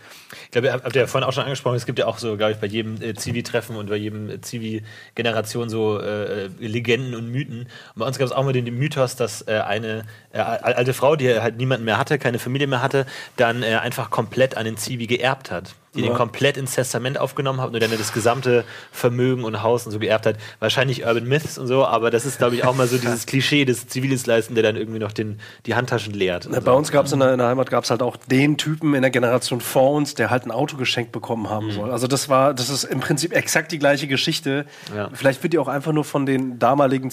[0.44, 2.52] Ich glaube, habt ihr ja vorhin auch schon angesprochen, es gibt ja auch so, glaube
[2.52, 7.60] ich, bei jedem äh, Zivi-Treffen und bei jedem äh, Zivi-Generation so äh, Legenden und Mythen.
[7.60, 10.74] Und bei uns gab es auch mal den, den Mythos, dass äh, eine äh, al-
[10.74, 13.06] alte Frau, die halt niemanden mehr hatte, keine Familie mehr hatte,
[13.36, 15.74] dann äh, einfach komplett an den Zivi geerbt hat.
[15.94, 19.92] Die den komplett ins Testament aufgenommen hat und dann das gesamte Vermögen und Haus und
[19.92, 20.36] so geerbt hat.
[20.58, 23.66] Wahrscheinlich Urban Myths und so, aber das ist, glaube ich, auch mal so dieses Klischee
[23.66, 26.48] des Zivildienstleistenden, der dann irgendwie noch den, die Handtaschen leert.
[26.50, 28.94] Ja, Bei uns gab es in, der- in der Heimat gab's halt auch den Typen
[28.94, 31.90] in der Generation vor uns, der halt ein Auto geschenkt bekommen haben soll.
[31.90, 34.64] Also das war, das ist im Prinzip exakt die gleiche Geschichte.
[34.96, 35.10] Ja.
[35.12, 37.10] Vielleicht wird die auch einfach nur von den damaligen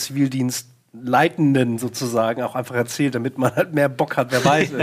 [0.91, 4.71] Zivildienstleitenden sozusagen auch einfach erzählt, damit man halt mehr Bock hat, wer weiß.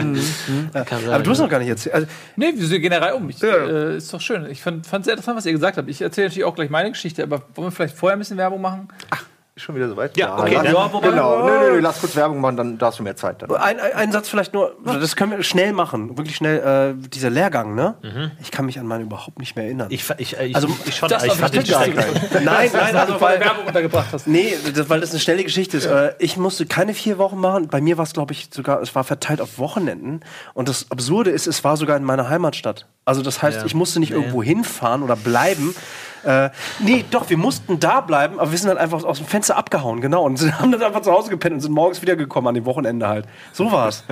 [0.74, 0.84] Ja.
[1.14, 1.94] Aber du hast noch gar nicht erzählt.
[1.94, 3.28] Also, Nee, wir sind generell um.
[3.28, 4.46] Ich, äh, ist doch schön.
[4.50, 5.88] Ich fand es sehr interessant, was ihr gesagt habt.
[5.88, 8.60] Ich erzähle natürlich auch gleich meine Geschichte, aber wollen wir vielleicht vorher ein bisschen Werbung
[8.60, 8.88] machen?
[9.56, 10.14] Ist schon wieder soweit?
[10.18, 11.46] Ja, okay, lass, dann- ja, genau.
[11.46, 13.40] Nö, nö, nö, lass kurz Werbung machen, dann da hast du mehr Zeit.
[13.40, 13.50] Dann.
[13.52, 16.94] Ein, ein, ein Satz vielleicht nur, das können wir schnell machen, wirklich schnell.
[17.00, 17.94] Äh, dieser Lehrgang, ne?
[18.42, 19.86] Ich kann mich an meinen überhaupt nicht mehr erinnern.
[19.90, 21.86] Ich, ich, ich, Also, ich schon, das ich fand den stark.
[21.94, 24.26] dass nein, nein, also weil, Werbung untergebracht hast.
[24.26, 25.86] Nee, das, weil das eine schnelle Geschichte ist.
[25.86, 27.68] Äh, Ich musste keine vier Wochen machen.
[27.68, 30.20] Bei mir war es, glaube ich, sogar, es war verteilt auf Wochenenden.
[30.52, 32.84] Und das Absurde ist, es war sogar in meiner Heimatstadt.
[33.06, 33.64] Also das heißt, Ja.
[33.64, 34.16] ich musste nicht Nee.
[34.16, 35.74] irgendwo hinfahren oder bleiben,
[36.24, 36.50] Äh,
[36.80, 40.00] nee, doch, wir mussten da bleiben, aber wir sind dann einfach aus dem Fenster abgehauen,
[40.00, 40.24] genau.
[40.24, 43.06] Und sind- haben dann einfach zu Hause gepennt und sind morgens wiedergekommen an dem Wochenende
[43.06, 43.26] halt.
[43.52, 44.02] So war's.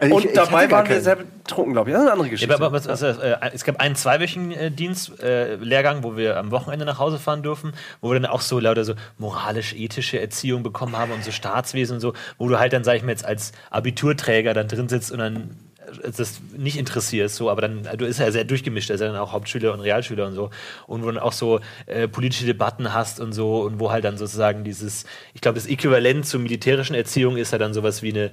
[0.00, 1.04] Ich- und ich dabei hatte gar waren wir keinen.
[1.04, 1.94] sehr betrunken, glaube ich.
[1.94, 2.52] Das ist eine andere Ja, Geschichte.
[2.56, 6.36] aber, aber, was- also, äh, es gab einen zweiwöchigen äh, Dienst, äh, Lehrgang, wo wir
[6.36, 10.64] am Wochenende nach Hause fahren dürfen, wo wir dann auch so lauter so moralisch-ethische Erziehung
[10.64, 13.24] bekommen haben und so Staatswesen und so, wo du halt dann, sag ich mal, jetzt
[13.24, 15.50] als Abiturträger dann drin sitzt und dann
[16.16, 19.72] das nicht interessierst, so, aber dann, du ist ja sehr durchgemischt, also dann auch Hauptschüler
[19.72, 20.50] und Realschüler und so,
[20.86, 24.16] und wo dann auch so äh, politische Debatten hast und so, und wo halt dann
[24.16, 28.30] sozusagen dieses, ich glaube, das Äquivalent zur militärischen Erziehung ist ja dann sowas wie eine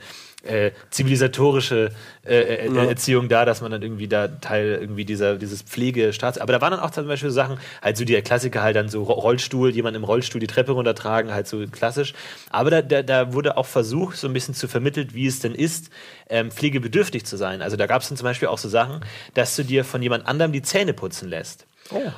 [0.47, 1.91] äh, zivilisatorische
[2.25, 2.35] äh,
[2.65, 6.37] äh, Erziehung da, dass man dann irgendwie da Teil irgendwie dieser dieses Pflegestaats.
[6.37, 8.89] Aber da waren dann auch zum Beispiel so Sachen, halt so die Klassiker halt dann
[8.89, 12.13] so Ro- Rollstuhl, jemand im Rollstuhl die Treppe runtertragen, halt so klassisch.
[12.49, 15.53] Aber da, da, da wurde auch versucht, so ein bisschen zu vermittelt, wie es denn
[15.55, 15.89] ist,
[16.29, 17.61] ähm, pflegebedürftig zu sein.
[17.61, 19.01] Also da gab es dann zum Beispiel auch so Sachen,
[19.33, 21.65] dass du dir von jemand anderem die Zähne putzen lässt.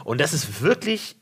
[0.04, 1.16] Und das ist wirklich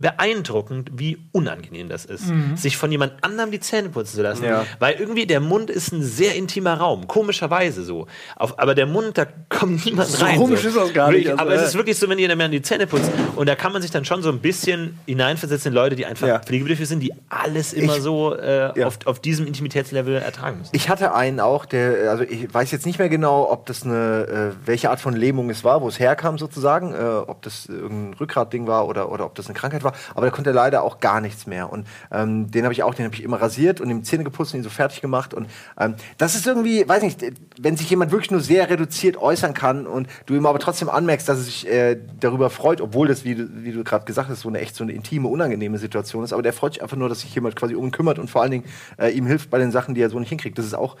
[0.00, 2.24] beeindruckend, wie unangenehm das ist,
[2.56, 4.44] sich von jemand anderem die Zähne putzen zu lassen.
[4.44, 4.64] Ja.
[4.78, 8.06] Weil irgendwie der Mund ist ein sehr intimer Raum, komischerweise so.
[8.36, 10.36] Auf, aber der Mund, da kommt niemand So rein.
[10.36, 11.66] komisch ist das gar nicht, also, aber es äh.
[11.66, 13.10] ist wirklich so, wenn ihr dann die Zähne putzt.
[13.36, 16.26] Und da kann man sich dann schon so ein bisschen hineinversetzen in Leute, die einfach
[16.26, 16.38] Ja.
[16.40, 18.86] pflegebedürftig sind, die alles immer Ich- so äh, Ja.
[18.86, 20.74] auf, auf diesem Intimitätslevel ertragen müssen.
[20.74, 24.52] Ich hatte einen auch, der, also ich weiß jetzt nicht mehr genau, ob das eine,
[24.54, 26.96] äh, welche Art von Lähmung es war, wo es herkam sozusagen, äh,
[27.26, 30.52] ob das irgendein Rückgratding war oder, oder ob das eine Krankheit war, aber der konnte
[30.52, 31.72] leider auch gar nichts mehr.
[31.72, 34.54] Und ähm, den habe ich auch, den habe ich immer rasiert und ihm Zähne geputzt
[34.54, 35.34] und ihn so fertig gemacht.
[35.34, 37.24] Und ähm, das ist irgendwie, weiß nicht,
[37.60, 41.28] wenn sich jemand wirklich nur sehr reduziert äußern kann und du ihm aber trotzdem anmerkst,
[41.28, 44.40] dass er sich äh, darüber freut, obwohl das, wie du, wie du gerade gesagt hast,
[44.40, 47.08] so eine echt so eine intime, unangenehme Situation ist, aber der freut sich einfach nur,
[47.08, 48.64] dass sich jemand quasi um ihn kümmert und vor allen Dingen
[48.98, 50.58] äh, ihm hilft bei den Sachen, die er so nicht hinkriegt.
[50.58, 50.96] Das ist auch,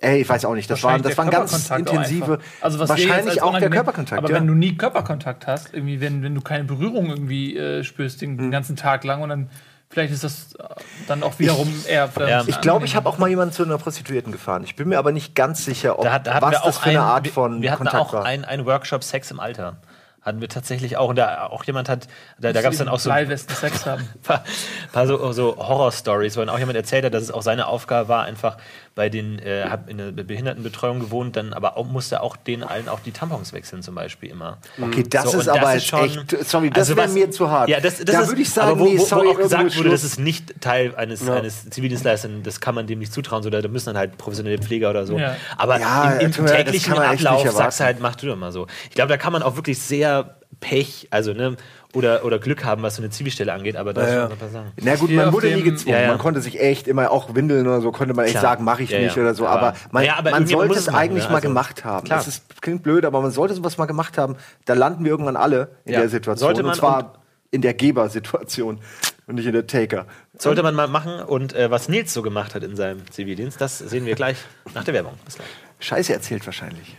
[0.00, 2.38] ey, ich weiß auch nicht, das waren, das waren ganz intensive.
[2.60, 4.18] Also wahrscheinlich auch der Körperkontakt.
[4.18, 4.36] Aber ja.
[4.36, 8.33] wenn du nie Körperkontakt hast, irgendwie, wenn, wenn du keine Berührung irgendwie äh, spürst den,
[8.34, 8.38] Mhm.
[8.38, 9.50] den ganzen Tag lang und dann
[9.90, 10.64] vielleicht ist das äh,
[11.06, 12.08] dann auch wiederum eher.
[12.18, 12.42] Ja.
[12.46, 14.64] ich glaube, ich habe auch mal jemanden zu einer Prostituierten gefahren.
[14.64, 16.80] Ich bin mir aber nicht ganz sicher, ob Da, hat, da was wir das auch
[16.82, 18.24] für eine ein- Art wir- von Wir hatten Kontakt auch war.
[18.24, 19.76] einen ein Workshop Sex im Alter.
[20.22, 21.10] Hatten wir tatsächlich auch.
[21.10, 22.08] Und da auch jemand hat,
[22.38, 24.08] da, da gab es dann auch so Bleiwesten Sex haben.
[24.22, 24.42] paar,
[24.90, 28.08] paar so, so Horror-Stories, wo dann auch jemand erzählt hat, dass es auch seine Aufgabe
[28.08, 28.56] war, einfach
[28.94, 32.88] bei den, äh, hab in der Behindertenbetreuung gewohnt, dann aber auch, musste auch denen allen
[32.88, 34.58] auch die Tampons wechseln zum Beispiel immer.
[34.80, 37.50] Okay, das So, ist aber das ist schon- echt, sorry, das also wäre mir zu
[37.50, 37.68] hart.
[37.68, 39.76] Ja, das, das da ist, würde ich sagen, aber wo, nee, sorry, wo auch gesagt
[39.76, 41.34] wurde, das ist nicht Teil eines, Ja.
[41.34, 44.90] eines Zivildienstleisters, das kann man dem nicht zutrauen, so, da müssen dann halt professionelle Pfleger
[44.90, 45.18] oder so.
[45.18, 45.34] Ja.
[45.56, 48.68] Aber Ja, im, im täglichen Ablauf sagst du halt, mach du doch mal so.
[48.88, 51.56] Ich glaube, da kann man auch wirklich sehr Pech, also ne,
[51.94, 54.48] oder, oder Glück haben, was so eine Zivilstelle angeht, aber da Ja, ja, ein paar
[54.48, 54.72] Sachen.
[54.82, 55.94] Na gut, man wurde nie gezwungen.
[55.94, 56.08] Ja, ja.
[56.08, 58.42] Man konnte sich echt immer, auch Windeln oder so, konnte man echt Klar.
[58.42, 59.22] sagen, mache ich Ja, nicht ja.
[59.22, 59.46] oder so.
[59.46, 61.30] Aber- Aber man, Ja, aber man man sollte muss es machen, eigentlich ne?
[61.30, 62.04] mal Also, gemacht haben.
[62.06, 62.18] klar.
[62.18, 64.36] Das ist, klingt blöd, aber man sollte sowas mal gemacht haben.
[64.64, 66.00] Da landen wir irgendwann alle in Ja.
[66.00, 66.46] der Situation.
[66.48, 68.80] Sollte man und zwar in der Gebersituation
[69.28, 70.06] und nicht in der Taker.
[70.36, 73.78] Sollte man mal machen und äh, was Nils so gemacht hat in seinem Zivildienst, das
[73.78, 74.38] sehen wir gleich
[74.74, 75.14] nach der Werbung.
[75.24, 75.46] Bis gleich.
[75.78, 76.96] Scheiße erzählt wahrscheinlich.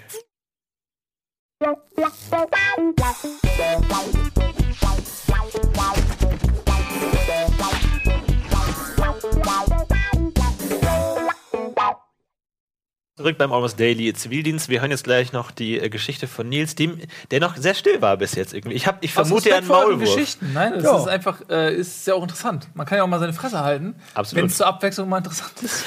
[13.18, 14.68] Zurück beim Almost Daily Zivildienst.
[14.68, 16.99] Wir hören jetzt gleich noch die äh, Geschichte von Nils, dem,
[17.32, 18.76] der noch sehr still war bis jetzt irgendwie.
[18.76, 20.01] Ich, hab, ich vermute ja einen Maulwurf.
[20.01, 20.51] Geschichten.
[20.53, 20.97] Nein, das Ja.
[20.97, 22.68] ist einfach, äh, ist ja auch interessant.
[22.74, 24.41] Man kann ja auch mal seine Fresse halten, Absolut.
[24.43, 25.86] wenn es zur Abwechslung mal interessant ist.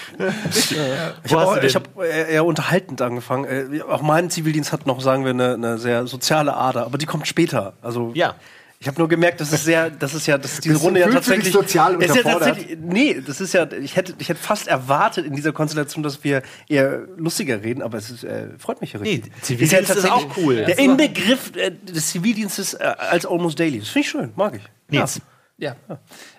[1.25, 1.83] Ich habe du ich den?
[1.83, 3.43] hab eher eher unterhaltend angefangen.
[3.73, 7.05] Äh, Auch mein Zivildienst hat noch, sagen wir, eine, eine sehr soziale Ader, aber die
[7.05, 7.73] kommt später.
[7.81, 8.35] Also Ja.
[8.79, 10.99] Ich habe nur gemerkt, das ist sehr, das ist ja, das ist diese Bist Runde
[10.99, 12.49] ja fühlst du dich tatsächlich sozial ist ja unterfordert?
[12.49, 16.23] tatsächlich, nee, das ist ja, ich hätte, ich hätte fast erwartet in dieser Konstellation, dass
[16.23, 19.25] wir eher lustiger reden, aber es ist, äh, freut mich ja richtig.
[19.25, 20.57] Nee, Zivildienst ist auch cool.
[20.65, 23.79] Der Inbegriff äh, des Zivildienstes äh, als Almost Daily.
[23.79, 24.63] Das finde ich schön, mag ich.
[24.89, 25.21] Nils.
[25.57, 25.75] Ja.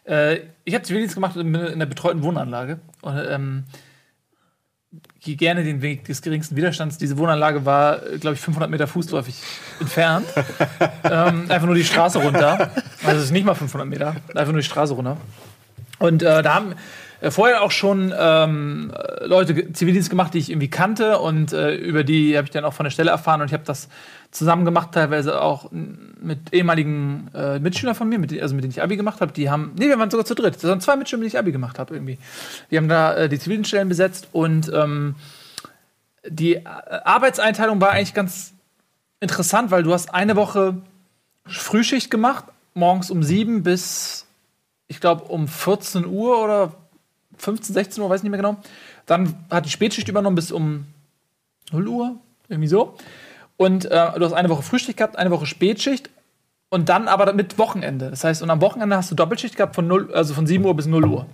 [0.05, 2.79] Äh, ich habe Zivildienst gemacht in, in der betreuten Wohnanlage.
[3.03, 3.65] Und, ähm,
[5.21, 6.99] gehe gerne den Weg des geringsten Widerstands.
[6.99, 9.35] Diese Wohnanlage war, glaube ich, 500 Meter fußläufig
[9.81, 10.27] entfernt.
[11.05, 12.71] ähm, einfach nur die Straße runter.
[13.05, 15.19] Also es ist nicht mal 500 Meter, einfach nur die Straße runter.
[15.99, 16.75] Und äh, da haben
[17.31, 22.05] vorher auch schon ähm, äh, Leute Zivildienst gemacht, die ich irgendwie kannte und äh, über
[22.05, 23.89] die habe ich dann auch von der Stelle erfahren und ich habe das
[24.31, 28.83] zusammen gemacht, teilweise auch mit ehemaligen äh, Mitschülern von mir, mit, also mit denen ich
[28.83, 29.33] Abi gemacht habe.
[29.33, 30.57] Die haben, nee, wir waren sogar zu dritt.
[30.57, 32.19] Das waren zwei Mitschüler, mit denen ich Abi gemacht habe irgendwie.
[32.71, 35.15] Die haben da äh, die Zivildienststellen besetzt und ähm,
[36.27, 38.53] die äh, Arbeitseinteilung war eigentlich ganz
[39.21, 40.77] interessant, weil du hast eine Woche
[41.47, 42.45] Frühschicht gemacht,
[42.75, 44.27] morgens um sieben bis,
[44.87, 46.75] ich glaube, um 14 Uhr oder
[47.39, 48.57] 15, 16 Uhr, weiß nicht mehr genau.
[49.07, 50.87] Dann hat die Spätschicht übernommen bis um
[51.73, 52.17] 0 Uhr,
[52.49, 52.95] irgendwie so.
[53.57, 56.11] Und äh, du hast eine Woche Frühschicht gehabt, eine Woche Spätschicht.
[56.71, 58.11] Und dann aber mit Wochenende.
[58.11, 60.77] Das heißt, und am Wochenende hast du Doppelschicht gehabt von 0, also von 7 Uhr
[60.77, 61.27] bis 0 Uhr.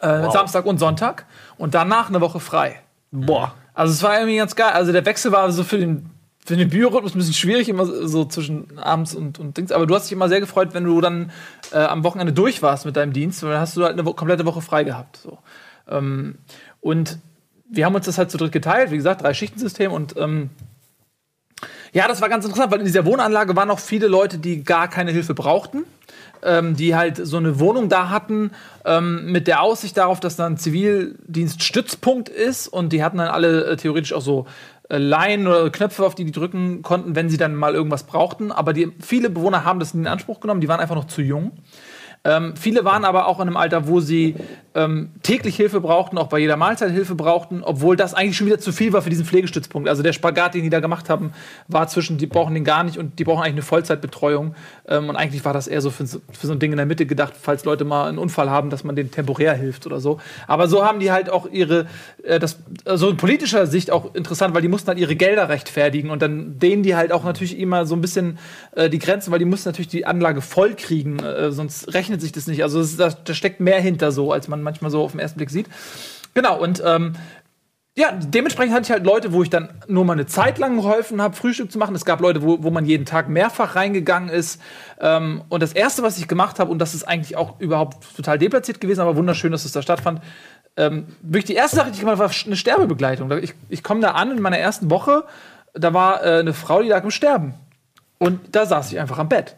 [0.00, 1.26] Äh, Samstag und Sonntag.
[1.56, 2.80] Und danach eine Woche frei.
[3.10, 3.54] Boah.
[3.72, 4.72] Also es war irgendwie ganz geil.
[4.72, 6.10] Also der Wechsel war so für den,
[6.46, 9.72] für den Biorhythmus ein bisschen schwierig, immer so zwischen abends und, und Dings.
[9.72, 11.32] Aber du hast dich immer sehr gefreut, wenn du dann
[11.72, 14.46] äh, am Wochenende durch warst mit deinem Dienst, weil dann hast du halt eine komplette
[14.46, 15.16] Woche frei gehabt.
[15.16, 15.38] So.
[15.88, 16.36] Ähm,
[16.80, 17.18] und
[17.68, 20.50] wir haben uns das halt zu dritt geteilt, wie gesagt, drei Schichtensystem und ähm,
[21.92, 24.88] ja, das war ganz interessant, weil in dieser Wohnanlage waren auch viele Leute, die gar
[24.88, 25.84] keine Hilfe brauchten,
[26.42, 28.50] ähm, die halt so eine Wohnung da hatten
[28.84, 33.76] ähm, mit der Aussicht darauf, dass dann Zivildienststützpunkt ist und die hatten dann alle äh,
[33.76, 34.46] theoretisch auch so
[34.88, 38.52] äh, Leinen oder Knöpfe, auf die die drücken konnten, wenn sie dann mal irgendwas brauchten.
[38.52, 41.52] Aber die, viele Bewohner haben das in Anspruch genommen, die waren einfach noch zu jung.
[42.26, 44.34] Ähm, viele waren aber auch in einem Alter, wo sie
[44.74, 48.58] ähm, täglich Hilfe brauchten, auch bei jeder Mahlzeit Hilfe brauchten, obwohl das eigentlich schon wieder
[48.58, 49.88] zu viel war für diesen Pflegestützpunkt.
[49.88, 51.32] Also der Spagat, den die da gemacht haben,
[51.66, 54.54] war zwischen, die brauchen den gar nicht und die brauchen eigentlich eine Vollzeitbetreuung.
[54.86, 56.86] Ähm, und eigentlich war das eher so für, so für so ein Ding in der
[56.86, 60.20] Mitte gedacht, falls Leute mal einen Unfall haben, dass man denen temporär hilft oder so.
[60.46, 61.86] Aber so haben die halt auch ihre,
[62.22, 65.48] äh, das, äh, so in politischer Sicht auch interessant, weil die mussten halt ihre Gelder
[65.48, 68.38] rechtfertigen und dann dehnen die halt auch natürlich immer so ein bisschen
[68.72, 72.32] äh, die Grenzen, weil die mussten natürlich die Anlage voll kriegen, äh, sonst rechnet sich
[72.32, 72.62] das nicht.
[72.62, 75.38] Also es da, da steckt mehr hinter so, als man manchmal so auf den ersten
[75.38, 75.66] Blick sieht.
[76.34, 77.14] Genau, und ähm,
[77.98, 81.22] ja, dementsprechend hatte ich halt Leute, wo ich dann nur mal eine Zeit lang geholfen
[81.22, 81.94] habe, Frühstück zu machen.
[81.94, 84.60] Es gab Leute, wo, wo man jeden Tag mehrfach reingegangen ist.
[85.00, 88.38] Ähm, und das Erste, was ich gemacht habe, und das ist eigentlich auch überhaupt total
[88.38, 90.20] deplatziert gewesen, aber wunderschön, dass es da stattfand,
[90.76, 93.32] ähm, wirklich die erste Sache, die ich gemacht habe, war eine Sterbebegleitung.
[93.38, 95.24] Ich, ich komme da an in meiner ersten Woche,
[95.72, 97.54] da war äh, eine Frau, die lag im Sterben.
[98.18, 99.56] Und da saß ich einfach am Bett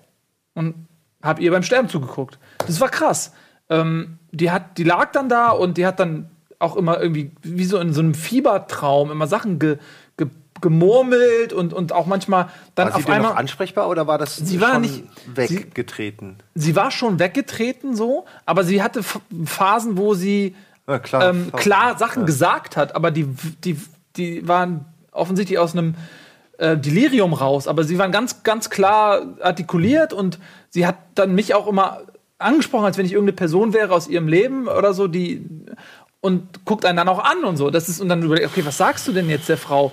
[0.55, 0.87] und
[1.23, 2.39] habe ihr beim Sterben zugeguckt.
[2.67, 3.33] Das war krass.
[3.71, 7.65] Ähm, die, hat, die lag dann da und die hat dann auch immer irgendwie, wie
[7.65, 9.79] so in so einem Fiebertraum, immer Sachen ge,
[10.17, 10.29] ge,
[10.61, 13.31] gemurmelt und, und auch manchmal dann War sie auf denn einmal.
[13.33, 15.05] noch ansprechbar oder war das Sie war nicht-
[15.35, 16.39] weggetreten?
[16.55, 19.03] sie war schon weggetreten so, aber sie hatte
[19.45, 20.57] Phasen, wo sie
[20.89, 21.31] Ja, klar.
[21.31, 23.29] ähm, klar Sachen gesagt hat, aber die,
[23.65, 23.81] die,
[24.17, 25.95] die waren offensichtlich aus einem
[26.59, 30.39] äh, Delirium raus, aber sie waren ganz, ganz klar artikuliert und
[30.71, 32.03] sie hat dann mich auch immer
[32.39, 35.45] angesprochen, als wenn ich irgendeine Person wäre aus ihrem Leben oder so, die
[36.21, 37.71] und guckt einen dann auch an und so.
[37.71, 39.93] Das ist und dann überlegt, okay, was sagst du denn jetzt der Frau?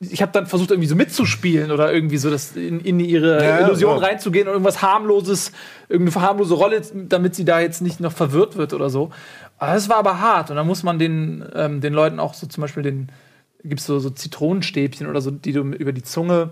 [0.00, 3.60] Ich habe dann versucht irgendwie so mitzuspielen oder irgendwie so das in, in ihre Ja,
[3.60, 4.06] Illusion ja.
[4.06, 5.52] reinzugehen und irgendwas harmloses,
[5.88, 9.10] irgendeine harmlose Rolle, damit sie da jetzt nicht noch verwirrt wird oder so.
[9.58, 12.46] Aber das war aber hart und da muss man den, ähm, den Leuten auch so
[12.46, 13.10] zum Beispiel den
[13.64, 16.50] gibt's so, so Zitronenstäbchen oder so, die du über die Zunge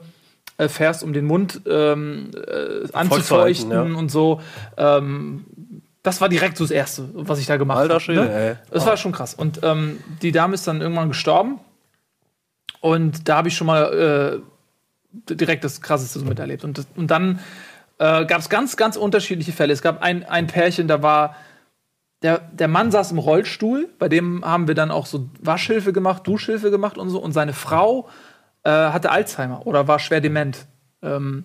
[0.56, 3.82] äh, fährst, um den Mund ähm, äh, anzufeuchten ja.
[3.82, 4.40] und so.
[4.76, 5.44] Ähm,
[6.02, 8.04] das war direkt so das Erste, was ich da gemacht Alter habe.
[8.04, 8.32] Schwede, ne?
[8.32, 8.56] ey.
[8.70, 9.34] Das war schon krass.
[9.34, 11.60] Und ähm, die Dame ist dann irgendwann gestorben.
[12.80, 14.42] Und da habe ich schon mal
[15.28, 16.64] äh, direkt das Krasseste so miterlebt.
[16.64, 17.40] Und, das, und dann
[17.98, 19.72] äh, gab es ganz, ganz unterschiedliche Fälle.
[19.72, 21.36] Es gab ein, ein Pärchen, da war
[22.22, 26.26] der, der Mann saß im Rollstuhl, bei dem haben wir dann auch so Waschhilfe gemacht,
[26.26, 27.18] Duschhilfe gemacht und so.
[27.18, 28.08] Und seine Frau
[28.62, 30.66] äh, hatte Alzheimer oder war schwer dement.
[31.02, 31.44] Ähm,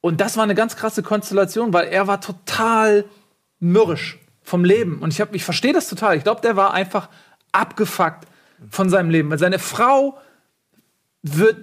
[0.00, 3.06] und das war eine ganz krasse Konstellation, weil er war total
[3.60, 4.98] mürrisch vom Leben.
[4.98, 6.16] Und ich, ich verstehe das total.
[6.18, 7.08] Ich glaube, der war einfach
[7.52, 8.26] abgefuckt
[8.68, 9.30] von seinem Leben.
[9.30, 10.18] Weil seine Frau
[11.22, 11.56] wird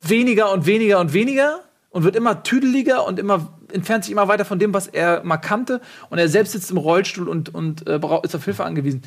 [0.00, 4.44] weniger und weniger und weniger und wird immer tüdeliger und immer entfernt sich immer weiter
[4.44, 5.80] von dem, was er mal kannte.
[6.10, 9.02] Und er selbst sitzt im Rollstuhl und, und äh, ist auf Hilfe angewiesen.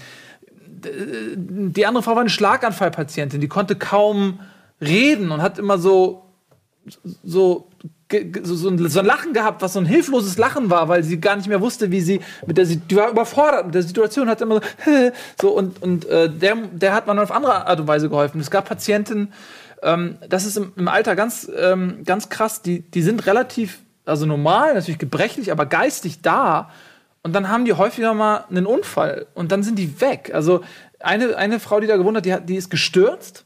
[0.83, 0.89] Äh,
[1.37, 4.39] Die andere Frau war eine Schlaganfallpatientin, die konnte kaum
[4.81, 6.25] reden und hat immer so
[7.23, 7.67] so,
[8.43, 11.19] so, so, ein, so ein Lachen gehabt, was so ein hilfloses Lachen war, weil sie
[11.19, 14.41] gar nicht mehr wusste, wie sie mit der, die war überfordert mit der Situation, hat
[14.41, 14.61] immer so,
[15.41, 18.39] so und, und äh, der, der hat man auf andere Art und Weise geholfen.
[18.39, 19.33] Es gab Patienten,
[19.81, 24.25] ähm, das ist im, im Alter ganz, ähm, ganz krass, die, die sind relativ, also
[24.25, 26.69] normal, natürlich gebrechlich, aber geistig da.
[27.23, 30.31] Und dann haben die häufiger mal einen Unfall und dann sind die weg.
[30.33, 30.61] Also
[30.99, 33.45] eine, eine Frau, die da gewohnt hat, die, die ist gestürzt.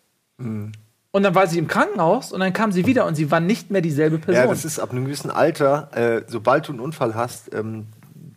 [1.12, 3.72] Und dann war sie im Krankenhaus und dann kam sie wieder und sie war nicht
[3.72, 4.43] mehr dieselbe Person.
[4.43, 7.88] Ja, das ist ab einem gewissen Alter, äh, sobald du einen Unfall hast, ähm,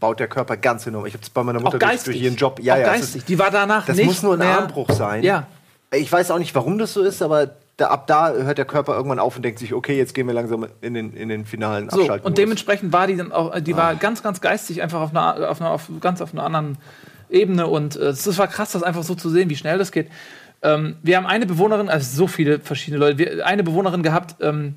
[0.01, 1.07] baut der Körper ganz enorm.
[1.07, 2.59] Ich habe es bei meiner Mutter durch, durch ihren Job.
[2.61, 3.17] Ja, auch ja, geistig.
[3.17, 5.23] ist, die war danach das nicht muss nur ein Armbruch sein.
[5.23, 5.47] Ja.
[5.93, 8.95] Ich weiß auch nicht, warum das so ist, aber da, ab da hört der Körper
[8.95, 11.89] irgendwann auf und denkt sich, okay, jetzt gehen wir langsam in den, in den finalen
[11.91, 15.51] So, und dementsprechend war die dann auch, die war ganz, ganz geistig einfach auf einer,
[15.51, 16.79] auf einer auf, ganz auf einer anderen
[17.31, 20.09] Ebene und äh, es war krass, das einfach so zu sehen, wie schnell das geht.
[20.61, 24.77] Ähm, wir haben eine Bewohnerin, also so viele verschiedene Leute, wir, eine Bewohnerin gehabt, ähm,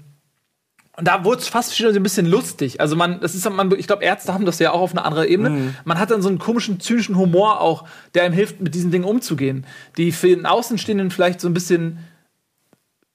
[0.98, 2.80] und da wurde es fast schon so ein bisschen lustig.
[2.80, 5.28] Also man, das ist, man, ich glaube, Ärzte haben das ja auch auf einer anderen
[5.28, 5.74] Ebene.
[5.84, 7.84] Man hat dann so einen komischen, zynischen Humor auch,
[8.14, 9.66] der einem hilft, mit diesen Dingen umzugehen.
[9.98, 12.00] Die für den Außenstehenden vielleicht so ein bisschen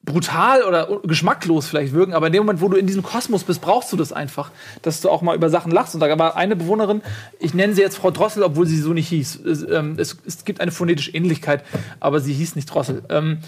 [0.03, 3.61] brutal oder geschmacklos vielleicht wirken, aber in dem Moment, wo du in diesem Kosmos bist,
[3.61, 5.93] brauchst du das einfach, dass du auch mal über Sachen lachst.
[5.93, 7.01] Und da war eine Bewohnerin,
[7.39, 9.41] ich nenne sie jetzt Frau Drossel, obwohl sie so nicht hieß.
[9.45, 11.63] Es, ähm, es, es gibt eine phonetische Ähnlichkeit,
[11.99, 13.03] aber sie hieß nicht Drossel.
[13.09, 13.39] Ähm,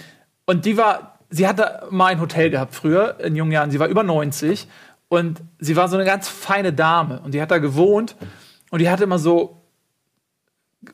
[0.45, 3.71] und die war, sie hatte mal ein Hotel gehabt früher, in jungen Jahren.
[3.71, 4.67] Sie war über 90
[5.09, 8.15] und sie war so eine ganz feine Dame und die hat da gewohnt
[8.69, 9.61] und die hatte immer so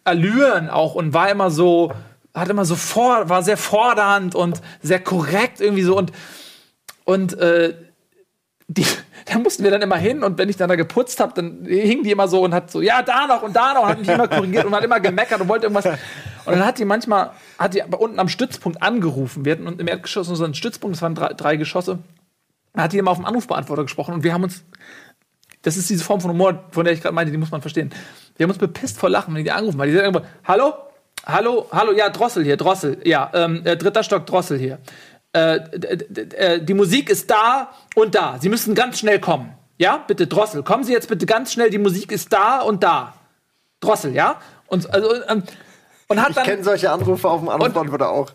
[0.06, 1.92] Allüren auch und war immer so,
[2.34, 6.12] hat immer so vor, war sehr fordernd und sehr korrekt irgendwie so und
[7.06, 7.74] und äh,
[8.68, 8.86] die,
[9.26, 12.04] da mussten wir dann immer hin und wenn ich dann da geputzt habe, dann hing
[12.04, 14.08] die immer so und hat so, ja, da noch und da noch und hat mich
[14.08, 15.86] immer korrigiert und hat immer gemeckert und wollte irgendwas.
[15.86, 19.44] Und dann hat die manchmal, hat die unten am Stützpunkt angerufen.
[19.44, 22.00] Wir hatten im Erdgeschoss einen Stützpunkt, das waren drei, drei Geschosse.
[22.74, 24.64] Da hat die immer auf dem Anrufbeantworter gesprochen und wir haben uns,
[25.64, 27.92] das ist diese Form von Humor, von der ich gerade meinte, die muss man verstehen.
[28.38, 29.90] Wir haben uns bepisst vor Lachen, wenn die angerufen haben.
[29.90, 30.74] Die sagen immer, hallo?
[31.26, 34.80] Hallo, hallo, ja, Drossel hier, Drossel, ja, ähm, äh, dritter Stock, Drossel hier.
[35.34, 38.38] Äh, äh, die Musik ist da und da.
[38.40, 39.54] Sie müssen ganz schnell kommen.
[39.78, 41.70] Ja, bitte, Drossel, kommen Sie jetzt bitte ganz schnell.
[41.70, 43.14] Die Musik ist da und da.
[43.80, 44.42] Drossel, ja?
[44.68, 45.44] Und, also, ähm,
[46.08, 46.46] und hat Ich dann.
[46.46, 48.32] kenne solche Anrufe auf dem Anrufbeantworter auch.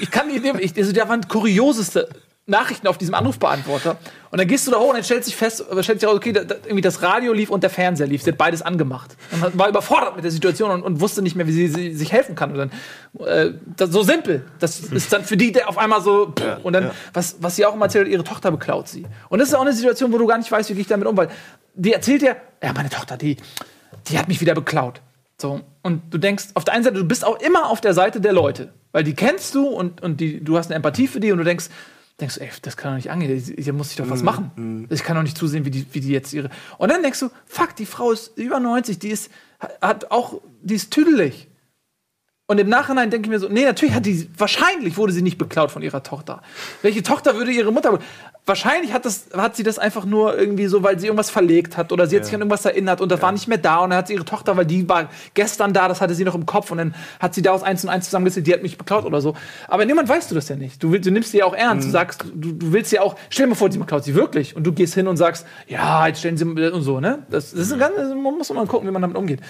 [0.00, 0.58] Ich kann die nehmen.
[0.60, 2.08] Ich, also, da waren kurioseste
[2.52, 3.96] Nachrichten auf diesem Anrufbeantworter.
[4.30, 6.16] Und dann gehst du da hoch und dann stellt sich fest, äh, stellt sich raus,
[6.16, 8.22] okay, da, da, irgendwie das Radio lief und der Fernseher lief.
[8.22, 9.16] Sie hat beides angemacht.
[9.32, 12.12] Und war überfordert mit der Situation und, und wusste nicht mehr, wie sie, sie sich
[12.12, 12.52] helfen kann.
[12.52, 14.44] Und dann, äh, das, so simpel.
[14.60, 16.32] Das ist dann für die der auf einmal so.
[16.32, 19.04] pff, und dann, was, was sie auch immer erzählt, hat, ihre Tochter beklaut sie.
[19.28, 21.08] Und das ist auch eine Situation, wo du gar nicht weißt, wie gehe ich damit
[21.08, 21.28] um, weil
[21.74, 23.36] die erzählt dir, ja, meine Tochter, die,
[24.08, 25.00] die hat mich wieder beklaut.
[25.40, 25.60] So.
[25.82, 28.32] Und du denkst, auf der einen Seite, du bist auch immer auf der Seite der
[28.32, 28.72] Leute.
[28.92, 31.44] Weil die kennst du und, und die, du hast eine Empathie für die und du
[31.44, 31.66] denkst,
[32.20, 34.86] denkst, ey, das kann doch nicht angehen, hier muss ich doch was machen.
[34.90, 36.50] Ich kann doch nicht zusehen, wie die, wie die jetzt ihre.
[36.78, 39.30] Und dann denkst du, fuck, die Frau ist über 90, die ist,
[39.80, 41.48] hat auch, die ist tüdelig.
[42.52, 45.38] Und im Nachhinein denke ich mir so, nee, natürlich hat die, wahrscheinlich wurde sie nicht
[45.38, 46.42] beklaut von ihrer Tochter.
[46.82, 47.98] Welche Tochter würde ihre Mutter,
[48.44, 51.92] wahrscheinlich hat, das, hat sie das einfach nur irgendwie so, weil sie irgendwas verlegt hat
[51.92, 54.00] oder sie hat sich an irgendwas erinnert und das war nicht mehr da und dann
[54.00, 56.70] hat sie ihre Tochter, weil die war gestern da, das hatte sie noch im Kopf
[56.70, 59.34] und dann hat sie daraus eins und eins zusammengezählt, die hat mich beklaut oder so.
[59.66, 60.82] Aber niemand weißt du das ja nicht.
[60.82, 61.88] Du, willst, du nimmst sie ja auch ernst.
[61.88, 64.54] Du sagst, du, du willst ja auch, stell dir mal vor, sie beklaut sie wirklich
[64.54, 67.20] und du gehst hin und sagst, ja, jetzt stellen sie und so, ne?
[67.30, 69.40] Das, das ist ein ganz, man muss immer gucken, wie man damit umgeht.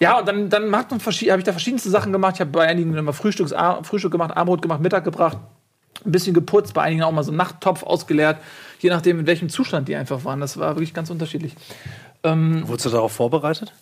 [0.00, 2.34] Ja, und dann, dann verschied- habe ich da verschiedenste Sachen gemacht.
[2.36, 5.38] Ich habe bei einigen immer Frühstücks, Frühstück gemacht, Abendbrot gemacht, Mittag gebracht,
[6.04, 8.38] ein bisschen geputzt, bei einigen auch mal so einen Nachttopf ausgeleert,
[8.78, 10.40] je nachdem, in welchem Zustand die einfach waren.
[10.40, 11.54] Das war wirklich ganz unterschiedlich.
[12.22, 13.72] Wurdest du darauf vorbereitet?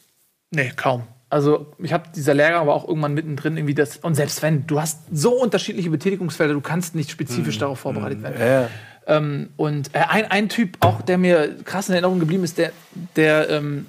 [0.51, 1.03] Nee, kaum.
[1.29, 3.97] Also, ich habe dieser Lehrgang aber auch irgendwann mittendrin irgendwie das.
[3.97, 8.41] Und selbst wenn, du hast so unterschiedliche Betätigungsfelder, du kannst nicht spezifisch darauf vorbereitet werden.
[8.41, 8.69] Ja.
[9.09, 12.73] Ähm, und äh, ein, ein Typ, auch der mir krass in Erinnerung geblieben ist, der,
[13.17, 13.87] der ähm,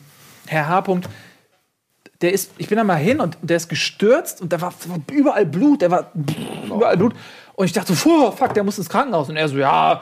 [0.48, 0.80] Herr H.
[0.80, 1.06] -Punkt,
[2.22, 5.00] der ist, ich bin da mal hin und der ist gestürzt und da war, war
[5.12, 6.12] überall Blut, der war
[6.66, 7.14] überall Blut.
[7.54, 9.30] Und ich dachte so, "Puh, fuck, der muss ins Krankenhaus.
[9.30, 10.02] Und er so, ja,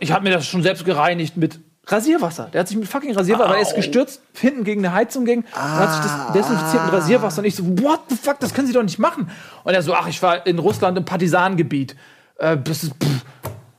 [0.00, 2.48] ich habe mir das schon selbst gereinigt mit Rasierwasser.
[2.52, 5.44] Der hat sich mit fucking Rasierwasser, weil er ist gestürzt, hinten gegen eine Heizung ging
[5.44, 7.38] und hat sich das desinfiziert mit Rasierwasser.
[7.38, 9.30] Und ich so, what the fuck, das können Sie doch nicht machen.
[9.62, 11.94] Und er so, ach, ich war in Russland im Partisanengebiet.
[12.38, 13.24] Äh, das ist, pff.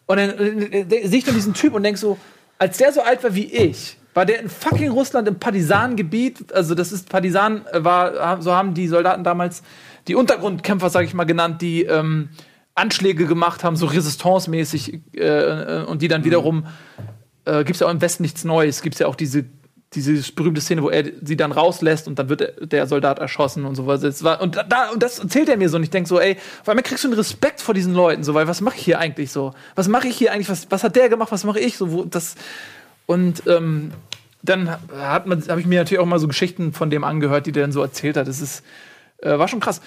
[0.05, 2.17] Und dann äh, äh, sehe ich dann diesen Typ und denk so,
[2.57, 6.51] als der so alt war wie ich, war der in fucking Russland im Partisanengebiet.
[6.51, 9.61] Also das ist Partisan äh, war, so haben die Soldaten damals
[10.07, 12.29] die Untergrundkämpfer, sage ich mal, genannt, die ähm,
[12.73, 16.65] Anschläge gemacht haben, so resistance-mäßig äh, äh, und die dann wiederum
[17.45, 18.81] äh, gibt es ja auch im Westen nichts Neues.
[18.81, 19.45] Gibt es ja auch diese,
[19.93, 23.75] diese berühmte Szene, wo er sie dann rauslässt und dann wird der- Soldat erschossen und
[23.75, 24.01] so was.
[24.01, 26.37] Es war, und, da, und das erzählt er mir so und ich denke so, ey,
[26.61, 28.97] auf einmal kriegst du einen Respekt vor diesen Leuten, so, weil was mache ich hier
[28.97, 29.53] eigentlich so?
[29.75, 30.49] Was mache ich hier eigentlich?
[30.49, 31.31] Was, was hat der gemacht?
[31.31, 31.91] Was mache ich so?
[31.91, 32.33] Wo, das,
[33.07, 33.91] und ähm,
[34.43, 37.51] dann hat man, habe ich mir natürlich auch mal so Geschichten von dem angehört, die
[37.51, 38.27] der dann so erzählt hat.
[38.27, 38.63] Das ist,
[39.17, 39.81] äh, war schon krass.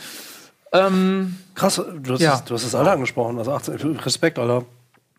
[0.73, 2.33] Ähm, Krass, du hast, Ja.
[2.33, 3.39] das, du hast das Alter angesprochen.
[3.39, 4.65] Also 18, Respekt, Alter.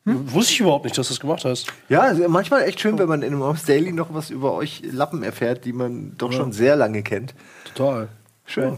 [0.03, 1.67] Wusste ich überhaupt nicht, dass du das gemacht hast.
[1.87, 4.81] Ja, also manchmal echt schön, wenn man in einem Office Daily noch was über euch
[4.91, 7.35] Lappen erfährt, die man doch schon sehr lange kennt.
[7.75, 8.07] Total.
[8.45, 8.77] Schön.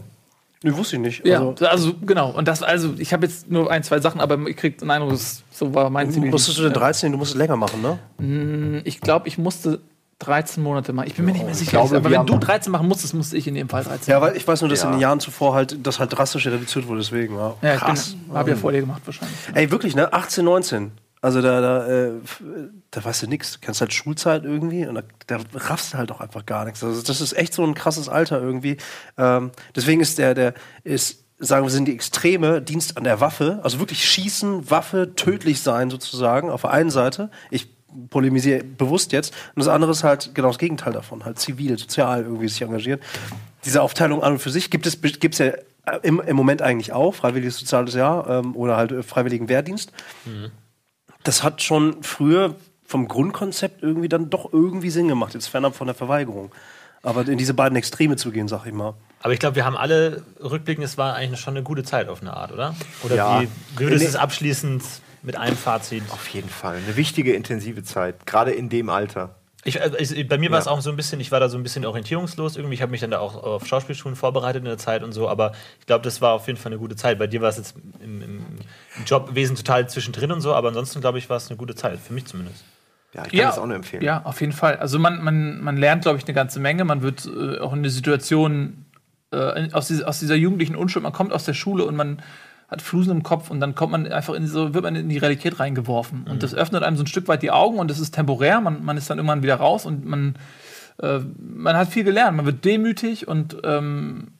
[0.64, 1.26] Nee, wusste ich nicht.
[1.26, 2.30] ja, Also, also, genau.
[2.30, 5.10] Und das, also, ich habe jetzt nur ein, zwei Sachen, aber ich krieg den Eindruck,
[5.12, 6.24] das so war mein Ziel.
[6.24, 8.80] musstest du den 13, du musst es länger machen, ne?
[8.84, 9.80] Ich glaube, ich musste
[10.20, 11.06] 13 Monate machen.
[11.08, 11.72] Ich bin mir nicht mehr sicher.
[11.72, 14.10] glaube, aber wenn du 13 machen musstest, musste ich in dem Fall 13.
[14.12, 14.86] Ja, weil ich weiß nur, dass Ja.
[14.86, 17.36] in den Jahren zuvor halt das halt drastisch reduziert wurde, deswegen.
[17.36, 18.16] Ja, ja, ich krass.
[18.32, 19.36] habe ja vor dir gemacht wahrscheinlich.
[19.52, 20.12] Ey, wirklich, ne?
[20.12, 20.92] 18, 19.
[21.24, 22.10] Also da, da, äh,
[22.90, 23.54] da weißt du nix.
[23.54, 26.84] Du kennst halt Schulzeit irgendwie und da, da raffst du halt auch einfach gar nichts.
[26.84, 28.76] Also das ist echt so ein krasses Alter irgendwie.
[29.16, 30.52] Ähm, deswegen ist der, der
[30.82, 35.62] ist, sagen wir, sind die Extreme Dienst an der Waffe, also wirklich schießen, Waffe, tödlich
[35.62, 37.30] sein sozusagen, auf der einen Seite.
[37.50, 37.68] Ich
[38.10, 39.32] polemisiere bewusst jetzt.
[39.54, 43.00] Und das andere ist halt genau das Gegenteil davon, halt zivil, sozial irgendwie sich engagieren.
[43.64, 45.52] Diese Aufteilung an und für sich gibt es gibt's ja
[46.02, 49.90] Im, Im Moment eigentlich auch, freiwilliges soziales Jahr ähm, oder halt äh, freiwilligen Wehrdienst.
[51.24, 52.54] Das hat schon früher
[52.86, 56.52] vom Grundkonzept irgendwie dann doch irgendwie Sinn gemacht, jetzt fernab von der Verweigerung.
[57.02, 58.94] Aber in diese beiden Extreme zu gehen, sag ich mal.
[59.20, 62.20] Aber ich glaube, wir haben alle rückblickend, es war eigentlich schon eine gute Zeit auf
[62.22, 62.74] eine Art, oder?
[63.02, 63.42] Oder Ja.
[63.42, 63.48] wie
[63.78, 64.82] würdest du es abschließend
[65.22, 66.02] mit einem Fazit?
[66.10, 66.76] Auf jeden Fall.
[66.76, 68.26] Eine wichtige, intensive Zeit.
[68.26, 69.34] Gerade in dem Alter.
[69.64, 70.72] Ich, äh, ich, bei mir war es Ja.
[70.72, 72.74] auch so ein bisschen, ich war da so ein bisschen orientierungslos irgendwie.
[72.74, 75.52] Ich habe mich dann da auch auf Schauspielschulen vorbereitet in der Zeit und so, aber
[75.80, 77.18] ich glaube, das war auf jeden Fall eine gute Zeit.
[77.18, 78.44] Bei dir war es jetzt im, im,
[79.06, 82.12] Jobwesen total zwischendrin und so, aber ansonsten glaube ich, war es eine gute Zeit, für
[82.12, 82.64] mich zumindest.
[83.14, 84.02] Ja, ich kann das auch nur empfehlen.
[84.02, 84.76] Ja, auf jeden Fall.
[84.76, 86.84] Also man, man, man lernt, glaube ich, eine ganze Menge.
[86.84, 88.84] Man wird äh, auch in eine Situation
[89.30, 92.22] äh, aus, dieser, aus dieser jugendlichen Unschuld, man kommt aus der Schule und man
[92.74, 95.18] hat Flusen im Kopf und dann kommt man einfach in so, wird man in die
[95.18, 96.26] Realität reingeworfen.
[96.28, 98.60] Und das öffnet einem so ein Stück weit die Augen und das ist temporär.
[98.60, 100.34] Man, man ist dann irgendwann wieder raus und man,
[101.00, 102.36] äh, man hat viel gelernt.
[102.36, 104.32] Man wird demütig und ähm,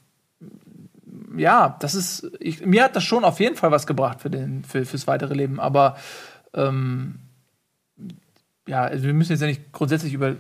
[1.36, 4.64] ja, das ist, ich, mir hat das schon auf jeden Fall was gebracht für den,
[4.64, 5.60] für, fürs weitere Leben.
[5.60, 5.96] Aber
[6.54, 7.20] ähm,
[8.66, 10.36] ja, also wir müssen jetzt ja nicht grundsätzlich über,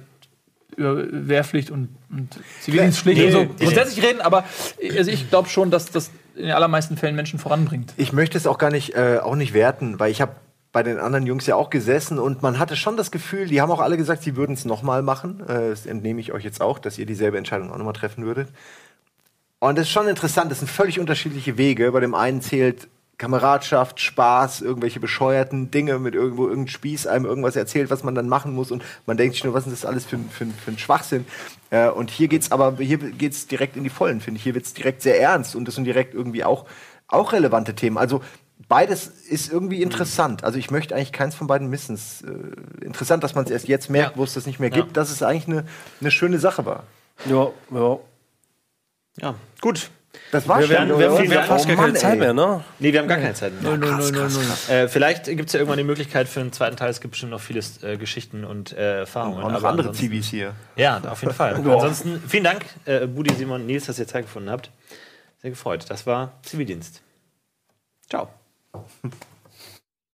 [0.76, 3.64] über Wehrpflicht und, und Zivildienstpflicht Nee, und so nee, nee.
[3.64, 4.44] grundsätzlich reden, aber
[4.96, 7.92] also ich glaube schon, dass das in den allermeisten Fällen Menschen voranbringt.
[7.96, 10.32] Ich möchte es auch gar nicht, äh, auch nicht werten, weil ich habe
[10.72, 13.70] bei den anderen Jungs ja auch gesessen und man hatte schon das Gefühl, die haben
[13.70, 15.40] auch alle gesagt, sie würden es nochmal machen.
[15.40, 18.48] Äh, das entnehme ich euch jetzt auch, dass ihr dieselbe Entscheidung auch nochmal treffen würdet.
[19.60, 21.90] Und das ist schon interessant, das sind völlig unterschiedliche Wege.
[21.92, 22.88] Bei dem einen zählt
[23.18, 28.28] Kameradschaft, Spaß, irgendwelche bescheuerten Dinge mit irgendwo irgendein Spieß einem irgendwas erzählt, was man dann
[28.28, 30.52] machen muss und man denkt sich nur, was ist das alles für, ein- für, ein-
[30.54, 31.24] für ein Schwachsinn.
[31.70, 34.42] Äh, und hier geht's aber, hier geht's direkt in die Vollen, finde ich.
[34.44, 36.66] Hier wird's direkt sehr ernst und das sind direkt irgendwie auch,
[37.06, 37.98] auch relevante Themen.
[37.98, 38.20] Also
[38.68, 40.42] beides ist irgendwie interessant.
[40.42, 41.94] Also ich möchte eigentlich keins von beiden missen.
[41.94, 44.18] Es ist äh, interessant, dass man es erst jetzt merkt, Ja.
[44.18, 44.76] wo es das nicht mehr Ja.
[44.76, 45.64] gibt, dass es eigentlich eine,
[46.00, 46.82] eine schöne Sache war.
[47.26, 47.98] Ja, ja.
[49.20, 49.90] Ja, gut.
[50.32, 50.74] Das war Wir schon.
[50.76, 52.64] werden- wir haben wir haben Fast gar Oh Mann, keine Zeit mehr, ne?
[52.78, 53.78] Nee, wir haben gar keine Zeit mehr.
[53.78, 54.68] Krass, krass, krass.
[54.68, 56.90] Äh, vielleicht gibt es ja irgendwann die Möglichkeit für einen zweiten Teil.
[56.90, 59.42] Es gibt bestimmt noch viele äh, Geschichten und äh, Erfahrungen.
[59.44, 60.54] Auch noch andere Zivis hier.
[60.76, 61.60] Ja, auf jeden Fall.
[61.64, 61.72] Ja.
[61.74, 64.70] Ansonsten vielen Dank, äh, Budi, Simon, Nils, dass ihr Zeit gefunden habt.
[65.42, 65.84] Sehr gefreut.
[65.88, 67.00] Das war Zivildienst.
[68.08, 68.28] Ciao.